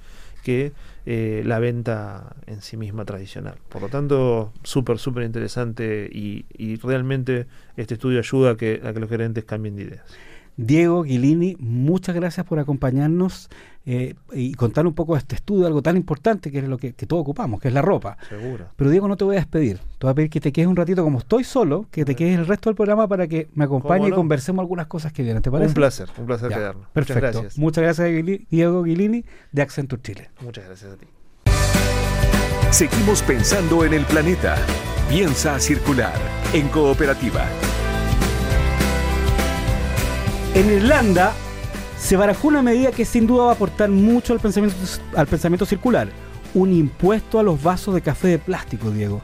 que 0.44 0.74
eh, 1.08 1.42
la 1.44 1.60
venta 1.60 2.36
en 2.46 2.62
sí 2.62 2.78
misma 2.78 3.04
tradicional. 3.06 3.56
Por 3.70 3.82
lo 3.82 3.90
tanto, 3.90 4.54
súper, 4.64 5.00
súper 5.00 5.24
interesante 5.24 6.08
y, 6.12 6.46
y, 6.56 6.76
realmente 6.76 7.48
este 7.78 7.96
estudio 7.96 8.20
ayuda 8.20 8.52
a 8.52 8.58
que, 8.58 8.80
a 8.84 8.94
que 8.94 9.00
los 9.00 9.10
gerentes 9.10 9.44
cambien 9.44 9.76
de 9.76 9.84
ideas. 9.84 10.04
Diego 10.58 11.04
Guilini, 11.04 11.58
muchas 11.60 12.16
gracias 12.16 12.46
por 12.46 12.60
acompañarnos 12.60 13.50
eh, 13.86 14.16
y 14.34 14.54
contar 14.56 14.88
un 14.88 14.94
poco 14.94 15.14
de 15.14 15.20
este 15.20 15.36
estudio, 15.36 15.68
algo 15.68 15.82
tan 15.82 15.96
importante 15.96 16.52
que 16.52 16.60
es 16.60 16.68
lo 16.68 16.78
que, 16.78 16.94
todos 16.94 17.22
ocupamos, 17.22 17.60
que 17.60 17.68
es 17.68 17.74
la 17.74 17.82
ropa. 17.82 18.18
Seguro. 18.28 18.66
Pero 18.76 18.90
Diego, 18.90 19.08
no 19.08 19.16
te 19.16 19.26
voy 19.26 19.36
a 19.36 19.40
despedir. 19.40 19.78
Te 19.78 20.08
voy 20.08 20.12
a 20.12 20.14
pedir 20.16 20.30
que 20.30 20.40
te 20.40 20.52
quedes 20.52 20.68
un 20.68 20.76
ratito, 20.76 21.04
como 21.04 21.20
estoy 21.20 21.44
solo, 21.44 21.86
que 21.92 22.04
te 22.04 22.16
quedes 22.16 22.40
el 22.40 22.48
resto 22.48 22.70
del 22.70 22.76
programa 22.76 23.08
para 23.08 23.28
que 23.28 23.48
me 23.54 23.66
acompañe 23.66 24.08
y 24.08 24.12
conversemos 24.12 24.64
algunas 24.64 24.88
cosas 24.88 25.14
que 25.14 25.24
vienen. 25.24 25.44
¿Te 25.44 25.52
parece? 25.52 25.70
Un 25.70 25.76
placer, 25.76 26.10
un 26.18 26.26
placer 26.26 26.50
quedarnos. 26.50 26.88
Perfecto. 26.94 27.20
Muchas 27.20 27.34
gracias. 27.34 27.58
Muchas 27.58 27.84
gracias, 27.84 28.48
Diego 28.50 28.84
Guilini, 28.84 29.24
de 29.52 29.62
Accenture 29.62 30.02
Chile. 30.02 30.30
Muchas 30.42 30.66
gracias 30.66 30.94
a 30.94 30.98
ti. 30.98 31.06
Seguimos 32.72 33.22
pensando 33.22 33.86
en 33.86 33.94
el 33.94 34.06
planeta. 34.06 34.58
Piensa 35.10 35.60
circular 35.60 36.16
en 36.54 36.68
cooperativa. 36.70 37.46
En 40.56 40.72
Irlanda 40.72 41.34
se 42.00 42.16
barajó 42.16 42.48
una 42.48 42.62
medida 42.62 42.94
que 42.94 43.04
sin 43.04 43.28
duda 43.28 43.44
va 43.44 43.50
a 43.52 43.56
aportar 43.56 43.90
mucho 43.90 44.32
al 44.32 44.40
pensamiento, 44.40 44.78
al 45.14 45.28
pensamiento 45.28 45.66
circular, 45.66 46.08
un 46.54 46.72
impuesto 46.72 47.40
a 47.40 47.44
los 47.44 47.62
vasos 47.62 47.94
de 47.94 48.00
café 48.00 48.30
de 48.30 48.40
plástico, 48.40 48.90
Diego. 48.90 49.22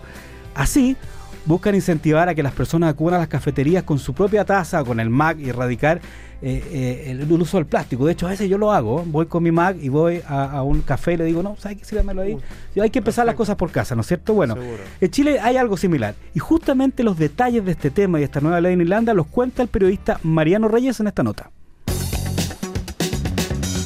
Así, 0.54 0.98
buscan 1.46 1.76
incentivar 1.76 2.30
a 2.30 2.36
que 2.36 2.44
las 2.44 2.54
personas 2.54 2.92
acudan 2.92 3.16
a 3.16 3.20
las 3.20 3.28
cafeterías 3.28 3.84
con 3.84 4.00
su 4.00 4.14
propia 4.14 4.46
taza, 4.46 4.84
con 4.84 5.00
el 5.00 5.10
MAC 5.10 5.40
y 5.40 5.50
erradicar 5.50 6.02
eh, 6.44 6.64
eh, 6.72 7.12
el, 7.12 7.32
uso 7.32 7.58
del 7.58 7.68
plástico. 7.68 8.06
De 8.06 8.14
hecho, 8.14 8.26
a 8.26 8.32
veces 8.32 8.50
yo 8.50 8.58
lo 8.58 8.72
hago, 8.72 9.04
voy 9.06 9.28
con 9.28 9.44
mi 9.44 9.52
Mac 9.52 9.78
y 9.80 9.90
voy 9.90 10.22
a, 10.28 10.64
un 10.64 10.82
café 10.82 11.14
y 11.14 11.18
le 11.18 11.26
digo, 11.26 11.44
no, 11.44 11.56
¿sabes 11.60 11.78
qué? 11.78 11.86
Sígamelo 11.86 12.24
ahí. 12.24 12.38
hay 12.82 12.90
que 12.90 13.00
empezar 13.00 13.28
las 13.28 13.36
cosas 13.36 13.56
por 13.56 13.72
casa, 13.72 13.94
¿no 13.96 14.02
es 14.02 14.08
cierto? 14.08 14.34
Bueno, 14.34 14.56
en 15.00 15.12
Chile 15.12 15.40
hay 15.40 15.58
algo 15.58 15.78
similar. 15.78 16.16
Y 16.34 16.40
justamente 16.40 17.04
los 17.04 17.18
detalles 17.18 17.64
de 17.64 17.72
este 17.72 17.92
tema 17.92 18.18
y 18.18 18.22
de 18.22 18.26
esta 18.26 18.40
nueva 18.40 18.60
ley 18.60 18.74
en 18.74 18.82
Irlanda 18.82 19.14
los 19.14 19.28
cuenta 19.28 19.62
el 19.62 19.68
periodista 19.68 20.20
Mariano 20.24 20.68
Reyes 20.68 21.00
en 21.00 21.08
esta 21.08 21.22
nota. 21.22 21.52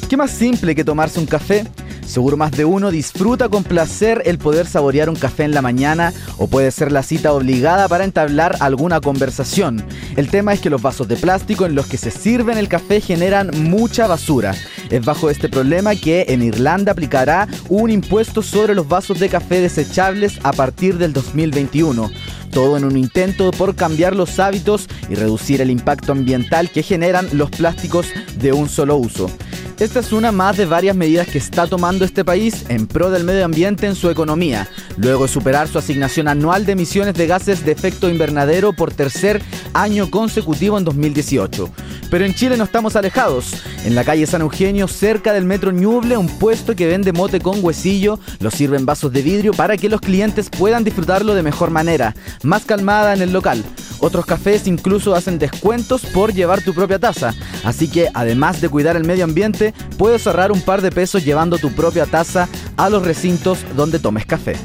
¿Qué 0.08 0.16
más 0.16 0.30
simple 0.30 0.74
que 0.74 0.84
tomarse 0.84 1.20
un 1.20 1.26
café? 1.26 1.64
Seguro 2.06 2.36
más 2.36 2.52
de 2.52 2.64
uno 2.64 2.90
disfruta 2.90 3.48
con 3.48 3.64
placer 3.64 4.22
el 4.26 4.38
poder 4.38 4.66
saborear 4.66 5.10
un 5.10 5.16
café 5.16 5.44
en 5.44 5.52
la 5.52 5.60
mañana 5.60 6.12
o 6.38 6.46
puede 6.46 6.70
ser 6.70 6.92
la 6.92 7.02
cita 7.02 7.32
obligada 7.32 7.88
para 7.88 8.04
entablar 8.04 8.56
alguna 8.60 9.00
conversación. 9.00 9.84
El 10.16 10.28
tema 10.28 10.52
es 10.52 10.60
que 10.60 10.70
los 10.70 10.80
vasos 10.80 11.08
de 11.08 11.16
plástico 11.16 11.66
en 11.66 11.74
los 11.74 11.86
que 11.86 11.98
se 11.98 12.10
sirven 12.10 12.58
el 12.58 12.68
café 12.68 13.00
generan 13.00 13.50
mucha 13.54 14.06
basura. 14.06 14.54
Es 14.88 15.04
bajo 15.04 15.30
este 15.30 15.48
problema 15.48 15.96
que 15.96 16.26
en 16.28 16.42
Irlanda 16.42 16.92
aplicará 16.92 17.48
un 17.68 17.90
impuesto 17.90 18.40
sobre 18.40 18.74
los 18.74 18.88
vasos 18.88 19.18
de 19.18 19.28
café 19.28 19.60
desechables 19.60 20.38
a 20.44 20.52
partir 20.52 20.98
del 20.98 21.12
2021 21.12 22.10
todo 22.46 22.76
en 22.76 22.84
un 22.84 22.96
intento 22.96 23.50
por 23.50 23.74
cambiar 23.74 24.16
los 24.16 24.38
hábitos 24.38 24.88
y 25.08 25.14
reducir 25.14 25.60
el 25.60 25.70
impacto 25.70 26.12
ambiental 26.12 26.70
que 26.70 26.82
generan 26.82 27.28
los 27.32 27.50
plásticos 27.50 28.06
de 28.38 28.52
un 28.52 28.68
solo 28.68 28.96
uso. 28.96 29.30
Esta 29.78 30.00
es 30.00 30.12
una 30.12 30.32
más 30.32 30.56
de 30.56 30.64
varias 30.64 30.96
medidas 30.96 31.28
que 31.28 31.36
está 31.36 31.66
tomando 31.66 32.06
este 32.06 32.24
país 32.24 32.64
en 32.70 32.86
pro 32.86 33.10
del 33.10 33.24
medio 33.24 33.44
ambiente 33.44 33.86
en 33.86 33.94
su 33.94 34.08
economía, 34.08 34.66
luego 34.96 35.24
de 35.24 35.28
superar 35.28 35.68
su 35.68 35.76
asignación 35.76 36.28
anual 36.28 36.64
de 36.64 36.72
emisiones 36.72 37.12
de 37.12 37.26
gases 37.26 37.62
de 37.62 37.72
efecto 37.72 38.08
invernadero 38.08 38.72
por 38.72 38.94
tercer 38.94 39.42
año 39.74 40.10
consecutivo 40.10 40.78
en 40.78 40.84
2018. 40.84 41.70
Pero 42.10 42.24
en 42.24 42.34
Chile 42.34 42.56
no 42.56 42.64
estamos 42.64 42.96
alejados. 42.96 43.52
En 43.84 43.94
la 43.94 44.04
calle 44.04 44.26
San 44.26 44.40
Eugenio, 44.40 44.88
cerca 44.88 45.32
del 45.32 45.44
metro 45.44 45.72
Ñuble, 45.72 46.16
un 46.16 46.28
puesto 46.28 46.76
que 46.76 46.86
vende 46.86 47.12
mote 47.12 47.40
con 47.40 47.64
huesillo, 47.64 48.18
lo 48.40 48.50
sirve 48.50 48.76
en 48.76 48.86
vasos 48.86 49.12
de 49.12 49.22
vidrio 49.22 49.52
para 49.52 49.76
que 49.76 49.88
los 49.88 50.00
clientes 50.00 50.48
puedan 50.50 50.84
disfrutarlo 50.84 51.34
de 51.34 51.42
mejor 51.42 51.70
manera, 51.70 52.14
más 52.42 52.64
calmada 52.64 53.12
en 53.14 53.22
el 53.22 53.32
local. 53.32 53.64
Otros 53.98 54.26
cafés 54.26 54.66
incluso 54.66 55.14
hacen 55.14 55.38
descuentos 55.38 56.02
por 56.06 56.32
llevar 56.32 56.62
tu 56.62 56.74
propia 56.74 56.98
taza. 56.98 57.34
Así 57.64 57.88
que 57.88 58.08
además 58.14 58.60
de 58.60 58.68
cuidar 58.68 58.96
el 58.96 59.04
medio 59.04 59.24
ambiente, 59.24 59.74
puedes 59.96 60.26
ahorrar 60.26 60.52
un 60.52 60.60
par 60.60 60.82
de 60.82 60.92
pesos 60.92 61.24
llevando 61.24 61.58
tu 61.58 61.72
propia 61.72 62.06
taza 62.06 62.48
a 62.76 62.90
los 62.90 63.04
recintos 63.04 63.58
donde 63.74 63.98
tomes 63.98 64.26
café. 64.26 64.56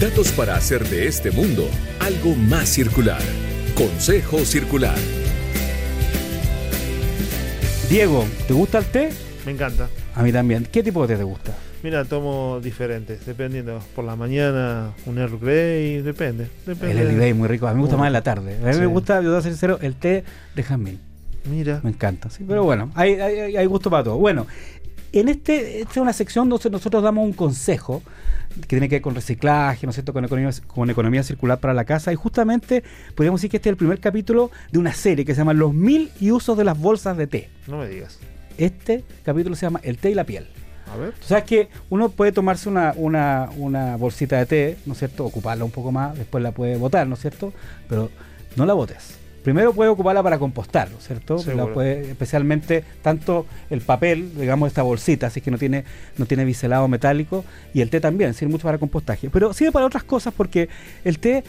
Datos 0.00 0.32
para 0.32 0.54
hacer 0.56 0.84
de 0.88 1.06
este 1.06 1.30
mundo 1.30 1.68
algo 2.00 2.34
más 2.34 2.68
circular. 2.68 3.20
Consejo 3.74 4.38
Circular. 4.44 4.96
Diego, 7.88 8.24
¿te 8.46 8.54
gusta 8.54 8.78
el 8.78 8.84
té? 8.86 9.10
Me 9.44 9.52
encanta. 9.52 9.88
A 10.14 10.22
mí 10.22 10.32
también. 10.32 10.66
¿Qué 10.70 10.82
tipo 10.82 11.02
de 11.06 11.14
té 11.14 11.18
te 11.18 11.24
gusta? 11.24 11.52
Mira, 11.82 12.04
tomo 12.04 12.60
diferentes, 12.62 13.24
dependiendo. 13.26 13.80
Por 13.94 14.04
la 14.04 14.16
mañana 14.16 14.90
un 15.06 15.18
Earl 15.18 15.38
Grey, 15.38 16.02
depende. 16.02 16.48
depende. 16.66 16.92
El 16.92 16.98
Early 16.98 17.14
Grey 17.16 17.34
muy 17.34 17.48
rico. 17.48 17.66
A 17.66 17.70
mí 17.70 17.76
me 17.76 17.82
gusta 17.82 17.96
más 17.96 18.06
en 18.08 18.12
la 18.12 18.22
tarde. 18.22 18.56
A 18.62 18.66
mí 18.66 18.74
Sí. 18.74 18.80
me 18.80 18.86
gusta, 18.86 19.20
yo 19.22 19.30
voy 19.30 19.38
a 19.38 19.42
ser 19.42 19.52
sincero, 19.52 19.78
el 19.82 19.94
té 19.94 20.24
de 20.54 20.62
jazmín. 20.62 21.00
Mira, 21.50 21.80
Me 21.82 21.90
encanta, 21.90 22.28
sí. 22.28 22.44
Pero 22.46 22.64
bueno, 22.64 22.90
hay, 22.94 23.14
hay, 23.14 23.56
hay 23.56 23.66
gusto 23.66 23.88
para 23.88 24.04
todo. 24.04 24.18
Bueno, 24.18 24.46
en 25.12 25.28
este, 25.28 25.80
esta 25.80 25.92
es 25.92 25.96
una 25.98 26.12
sección 26.12 26.48
donde 26.48 26.70
nosotros 26.70 27.02
damos 27.02 27.24
un 27.24 27.32
consejo 27.32 28.02
que 28.60 28.66
tiene 28.66 28.88
que 28.88 28.96
ver 28.96 29.02
con 29.02 29.14
reciclaje, 29.14 29.86
¿no 29.86 29.90
es 29.90 29.96
cierto?, 29.96 30.12
con 30.12 30.24
economía, 30.24 30.50
con 30.66 30.90
economía 30.90 31.22
circular 31.22 31.58
para 31.58 31.74
la 31.74 31.84
casa. 31.84 32.12
Y 32.12 32.16
justamente 32.16 32.82
podríamos 33.14 33.40
decir 33.40 33.50
que 33.50 33.56
este 33.58 33.68
es 33.68 33.72
el 33.72 33.76
primer 33.76 34.00
capítulo 34.00 34.50
de 34.72 34.78
una 34.78 34.92
serie 34.92 35.24
que 35.24 35.34
se 35.34 35.38
llama 35.38 35.54
Los 35.54 35.72
mil 35.72 36.10
y 36.20 36.32
usos 36.32 36.56
de 36.56 36.64
las 36.64 36.78
bolsas 36.78 37.16
de 37.16 37.26
té. 37.26 37.48
no 37.66 37.78
me 37.78 37.88
digas. 37.88 38.18
Este 38.58 39.04
capítulo 39.24 39.54
se 39.56 39.66
llama 39.66 39.80
El 39.82 39.98
té 39.98 40.10
y 40.10 40.14
la 40.14 40.24
piel. 40.24 40.48
A 40.92 40.96
ver. 40.96 41.12
Tú 41.12 41.26
sabes 41.26 41.44
que 41.44 41.68
uno 41.88 42.08
puede 42.08 42.32
tomarse 42.32 42.68
una, 42.68 42.92
una, 42.96 43.48
una 43.56 43.96
bolsita 43.96 44.38
de 44.38 44.46
té, 44.46 44.76
¿no 44.86 44.92
es 44.94 44.98
cierto? 44.98 45.24
Ocuparla 45.24 45.64
un 45.64 45.70
poco 45.70 45.92
más, 45.92 46.16
después 46.18 46.42
la 46.42 46.50
puede 46.50 46.76
botar, 46.76 47.06
¿no 47.06 47.14
es 47.14 47.20
cierto? 47.20 47.52
Pero 47.88 48.10
no 48.56 48.66
la 48.66 48.74
botes. 48.74 49.19
Primero 49.42 49.72
puede 49.72 49.88
ocuparla 49.90 50.22
para 50.22 50.38
compostar, 50.38 50.90
¿no 50.90 50.98
es 50.98 51.06
cierto? 51.06 51.36
La 51.56 51.64
puede- 51.74 52.10
especialmente 52.10 52.84
tanto 53.02 53.46
el 53.70 53.80
papel, 53.80 54.32
digamos, 54.38 54.68
esta 54.68 54.82
bolsita, 54.82 55.28
así 55.28 55.40
que 55.40 55.50
no 55.50 55.56
tiene, 55.58 55.84
no 56.18 56.26
tiene 56.26 56.44
biselado 56.44 56.86
metálico, 56.88 57.44
y 57.72 57.80
el 57.80 57.88
té 57.90 58.00
también, 58.00 58.34
sirve 58.34 58.52
mucho 58.52 58.64
para 58.64 58.78
compostaje. 58.78 59.30
Pero 59.30 59.52
sirve 59.54 59.72
para 59.72 59.86
otras 59.86 60.04
cosas 60.04 60.34
porque 60.36 60.68
el 61.04 61.18
té, 61.18 61.42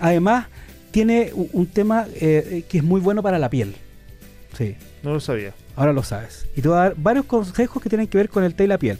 además, 0.00 0.46
tiene 0.90 1.30
un, 1.34 1.48
un 1.52 1.66
tema 1.66 2.06
eh, 2.14 2.64
que 2.68 2.78
es 2.78 2.84
muy 2.84 3.00
bueno 3.00 3.22
para 3.22 3.38
la 3.38 3.48
piel. 3.48 3.76
Sí. 4.56 4.74
No 5.02 5.12
lo 5.12 5.20
sabía. 5.20 5.52
Ahora 5.76 5.92
lo 5.92 6.02
sabes. 6.02 6.46
Y 6.56 6.62
te 6.62 6.68
voy 6.68 6.78
a 6.78 6.80
dar 6.80 6.94
varios 6.96 7.26
consejos 7.26 7.82
que 7.82 7.88
tienen 7.88 8.08
que 8.08 8.16
ver 8.18 8.28
con 8.28 8.42
el 8.42 8.54
té 8.54 8.64
y 8.64 8.66
la 8.66 8.78
piel. 8.78 8.98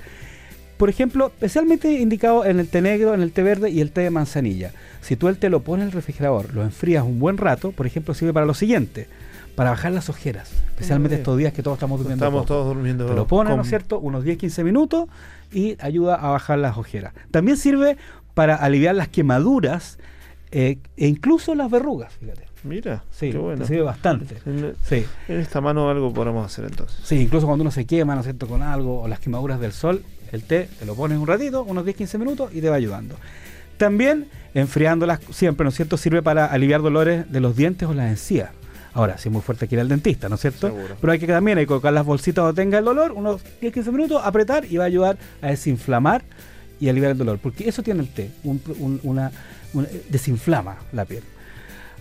Por 0.76 0.90
ejemplo, 0.90 1.28
especialmente 1.28 1.90
indicado 1.92 2.44
en 2.44 2.60
el 2.60 2.68
té 2.68 2.82
negro, 2.82 3.14
en 3.14 3.22
el 3.22 3.32
té 3.32 3.42
verde 3.42 3.70
y 3.70 3.80
el 3.80 3.92
té 3.92 4.02
de 4.02 4.10
manzanilla. 4.10 4.72
Si 5.00 5.16
tú 5.16 5.28
el 5.28 5.38
té 5.38 5.48
lo 5.48 5.60
pones 5.60 5.84
en 5.84 5.88
el 5.88 5.92
refrigerador, 5.92 6.52
lo 6.54 6.62
enfrías 6.62 7.04
un 7.04 7.18
buen 7.18 7.38
rato, 7.38 7.72
por 7.72 7.86
ejemplo, 7.86 8.12
sirve 8.12 8.32
para 8.32 8.44
lo 8.44 8.54
siguiente, 8.54 9.08
para 9.54 9.70
bajar 9.70 9.92
las 9.92 10.10
ojeras, 10.10 10.52
especialmente 10.68 11.14
bien. 11.14 11.20
estos 11.20 11.38
días 11.38 11.52
que 11.54 11.62
todos 11.62 11.76
estamos 11.76 11.98
durmiendo. 11.98 12.24
Estamos 12.24 12.42
poco. 12.42 12.48
todos 12.48 12.74
durmiendo. 12.74 13.06
Te 13.06 13.14
lo 13.14 13.26
pones, 13.26 13.56
¿no 13.56 13.62
es 13.62 13.68
cierto? 13.68 13.98
Unos 13.98 14.24
10-15 14.24 14.64
minutos 14.64 15.08
y 15.50 15.76
ayuda 15.80 16.16
a 16.16 16.30
bajar 16.30 16.58
las 16.58 16.76
ojeras. 16.76 17.14
También 17.30 17.56
sirve 17.56 17.96
para 18.34 18.56
aliviar 18.56 18.94
las 18.94 19.08
quemaduras 19.08 19.98
eh, 20.50 20.78
e 20.96 21.08
incluso 21.08 21.54
las 21.54 21.70
verrugas, 21.70 22.12
fíjate. 22.14 22.44
Mira, 22.66 23.02
Sí, 23.10 23.30
qué 23.30 23.38
bueno. 23.38 23.62
te 23.62 23.68
sirve 23.68 23.82
bastante. 23.82 24.36
En, 24.44 24.74
Sí. 24.82 25.04
en 25.28 25.40
esta 25.40 25.60
mano 25.60 25.88
algo 25.88 26.12
podemos 26.12 26.44
hacer 26.44 26.64
entonces. 26.64 26.98
Sí, 27.04 27.16
incluso 27.20 27.46
cuando 27.46 27.62
uno 27.62 27.70
se 27.70 27.86
quema, 27.86 28.14
¿no 28.14 28.20
es 28.20 28.26
cierto?, 28.26 28.46
con 28.46 28.62
algo, 28.62 29.02
o 29.02 29.08
las 29.08 29.20
quemaduras 29.20 29.60
del 29.60 29.72
sol, 29.72 30.02
el 30.32 30.42
té 30.42 30.68
te 30.78 30.84
lo 30.86 30.94
pones 30.94 31.18
un 31.18 31.26
ratito, 31.26 31.62
unos 31.64 31.84
10-15 31.84 32.18
minutos 32.18 32.50
y 32.54 32.60
te 32.60 32.68
va 32.68 32.76
ayudando. 32.76 33.14
También, 33.78 34.28
enfriándolas 34.54 35.20
siempre, 35.30 35.64
¿no 35.64 35.68
es 35.68 35.76
cierto?, 35.76 35.96
sirve 35.96 36.22
para 36.22 36.46
aliviar 36.46 36.82
dolores 36.82 37.30
de 37.30 37.40
los 37.40 37.54
dientes 37.56 37.88
o 37.88 37.94
las 37.94 38.10
encías. 38.10 38.50
Ahora, 38.94 39.18
si 39.18 39.28
es 39.28 39.32
muy 39.32 39.42
fuerte, 39.42 39.66
hay 39.66 39.68
que 39.68 39.74
ir 39.74 39.80
al 39.82 39.88
dentista, 39.90 40.28
¿no 40.30 40.36
es 40.36 40.40
cierto? 40.40 40.68
Seguro. 40.68 40.96
Pero 40.98 41.12
hay 41.12 41.18
que 41.18 41.26
también 41.26 41.58
hay 41.58 41.64
que 41.64 41.68
colocar 41.68 41.92
las 41.92 42.06
bolsitas 42.06 42.42
donde 42.46 42.62
tenga 42.62 42.78
el 42.78 42.84
dolor, 42.86 43.12
unos 43.12 43.42
10-15 43.60 43.92
minutos, 43.92 44.22
apretar 44.24 44.64
y 44.64 44.78
va 44.78 44.84
a 44.84 44.86
ayudar 44.86 45.18
a 45.42 45.48
desinflamar 45.48 46.22
y 46.80 46.88
aliviar 46.88 47.12
el 47.12 47.18
dolor. 47.18 47.38
Porque 47.42 47.68
eso 47.68 47.82
tiene 47.82 48.00
el 48.00 48.08
té, 48.08 48.30
un- 48.42 48.62
un- 48.78 49.00
una, 49.02 49.30
una- 49.74 49.88
desinflama 50.08 50.78
la 50.92 51.04
piel. 51.04 51.22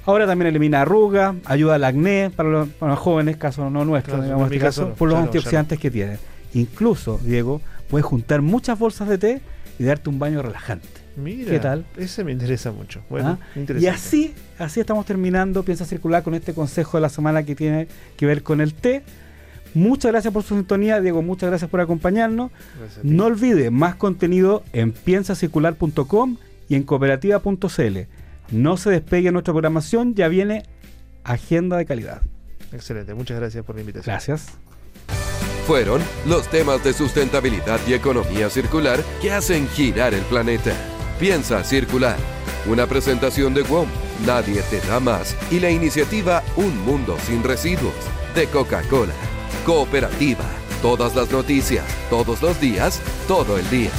Ahora 0.06 0.28
también 0.28 0.48
elimina 0.48 0.82
arrugas, 0.82 1.36
ayuda 1.46 1.76
al 1.76 1.84
acné 1.84 2.32
para 2.36 2.50
los, 2.50 2.70
para 2.70 2.92
los 2.92 3.00
jóvenes, 3.00 3.38
caso 3.38 3.70
no 3.70 3.86
nuestro, 3.86 4.14
Claro, 4.14 4.24
digamos, 4.24 4.48
en 4.48 4.54
este 4.54 4.66
caso, 4.66 4.82
caso 4.82 4.90
no, 4.90 4.96
por 4.96 5.10
los 5.10 5.18
antioxidantes 5.18 5.80
que 5.80 5.90
tiene. 5.90 6.18
Incluso, 6.54 7.20
Diego, 7.24 7.62
puedes 7.90 8.06
juntar 8.06 8.42
muchas 8.42 8.78
bolsas 8.78 9.10
de 9.10 9.18
té 9.18 9.42
y 9.80 9.84
darte 9.84 10.10
un 10.10 10.20
baño 10.20 10.42
relajante. 10.42 10.88
Mira, 11.18 11.50
¿Qué 11.50 11.60
tal? 11.60 11.86
Ese 11.98 12.24
me 12.24 12.32
interesa 12.32 12.72
mucho. 12.72 13.02
Bueno, 13.10 13.40
¿ah? 13.42 13.48
interesante. 13.56 13.86
Y 13.86 13.88
así, 13.88 14.34
así 14.60 14.80
estamos 14.80 15.06
terminando 15.06 15.64
Piensa 15.64 15.86
Circular 15.86 16.24
con 16.24 16.36
este 16.36 16.54
consejo 16.54 16.98
de 16.98 17.02
la 17.02 17.10
semana 17.10 17.44
que 17.44 17.56
tiene 17.56 17.88
que 18.18 18.26
ver 18.26 18.44
con 18.44 18.62
el 18.62 18.74
té. 18.74 19.04
Muchas 19.74 20.12
gracias 20.12 20.34
por 20.34 20.44
su 20.44 20.56
sintonía, 20.56 21.02
Diego, 21.02 21.22
muchas 21.22 21.50
gracias 21.50 21.70
por 21.70 21.82
acompañarnos. 21.82 22.52
Gracias. 22.80 23.04
No 23.04 23.26
olvide 23.26 23.72
más 23.72 23.96
contenido 23.96 24.64
en 24.72 24.92
piensacircular.com 24.92 26.38
y 26.70 26.76
en 26.76 26.84
cooperativa.cl. 26.84 27.98
No 28.52 28.78
se 28.78 28.90
despegue 28.90 29.32
nuestra 29.32 29.54
programación, 29.54 30.16
ya 30.16 30.28
viene 30.28 30.64
Agenda 31.24 31.78
de 31.78 31.86
Calidad. 31.86 32.22
Excelente, 32.72 33.14
muchas 33.14 33.40
gracias 33.40 33.66
por 33.66 33.76
la 33.76 33.82
invitación. 33.82 34.14
Gracias. 34.14 34.48
Fueron 35.66 36.02
los 36.28 36.48
temas 36.48 36.84
de 36.84 36.94
sustentabilidad 36.94 37.80
y 37.88 37.94
economía 37.94 38.50
circular 38.50 39.04
que 39.22 39.32
hacen 39.32 39.68
girar 39.70 40.14
el 40.14 40.22
planeta. 40.24 40.74
Piensa 41.20 41.64
circular. 41.64 42.18
Una 42.68 42.86
presentación 42.88 43.54
de 43.54 43.64
WOM, 43.64 43.88
Nadie 44.26 44.62
te 44.70 44.80
da 44.82 45.00
más 45.00 45.36
y 45.52 45.60
la 45.60 45.70
iniciativa 45.70 46.42
Un 46.56 46.78
Mundo 46.86 47.18
sin 47.26 47.44
Residuos 47.44 47.94
de 48.34 48.48
Coca-Cola. 48.48 49.14
Cooperativa. 49.66 50.46
Todas 50.82 51.16
las 51.16 51.32
noticias, 51.32 51.84
todos 52.10 52.42
los 52.42 52.60
días, 52.62 53.02
todo 53.28 53.58
el 53.58 53.70
día. 53.70 53.92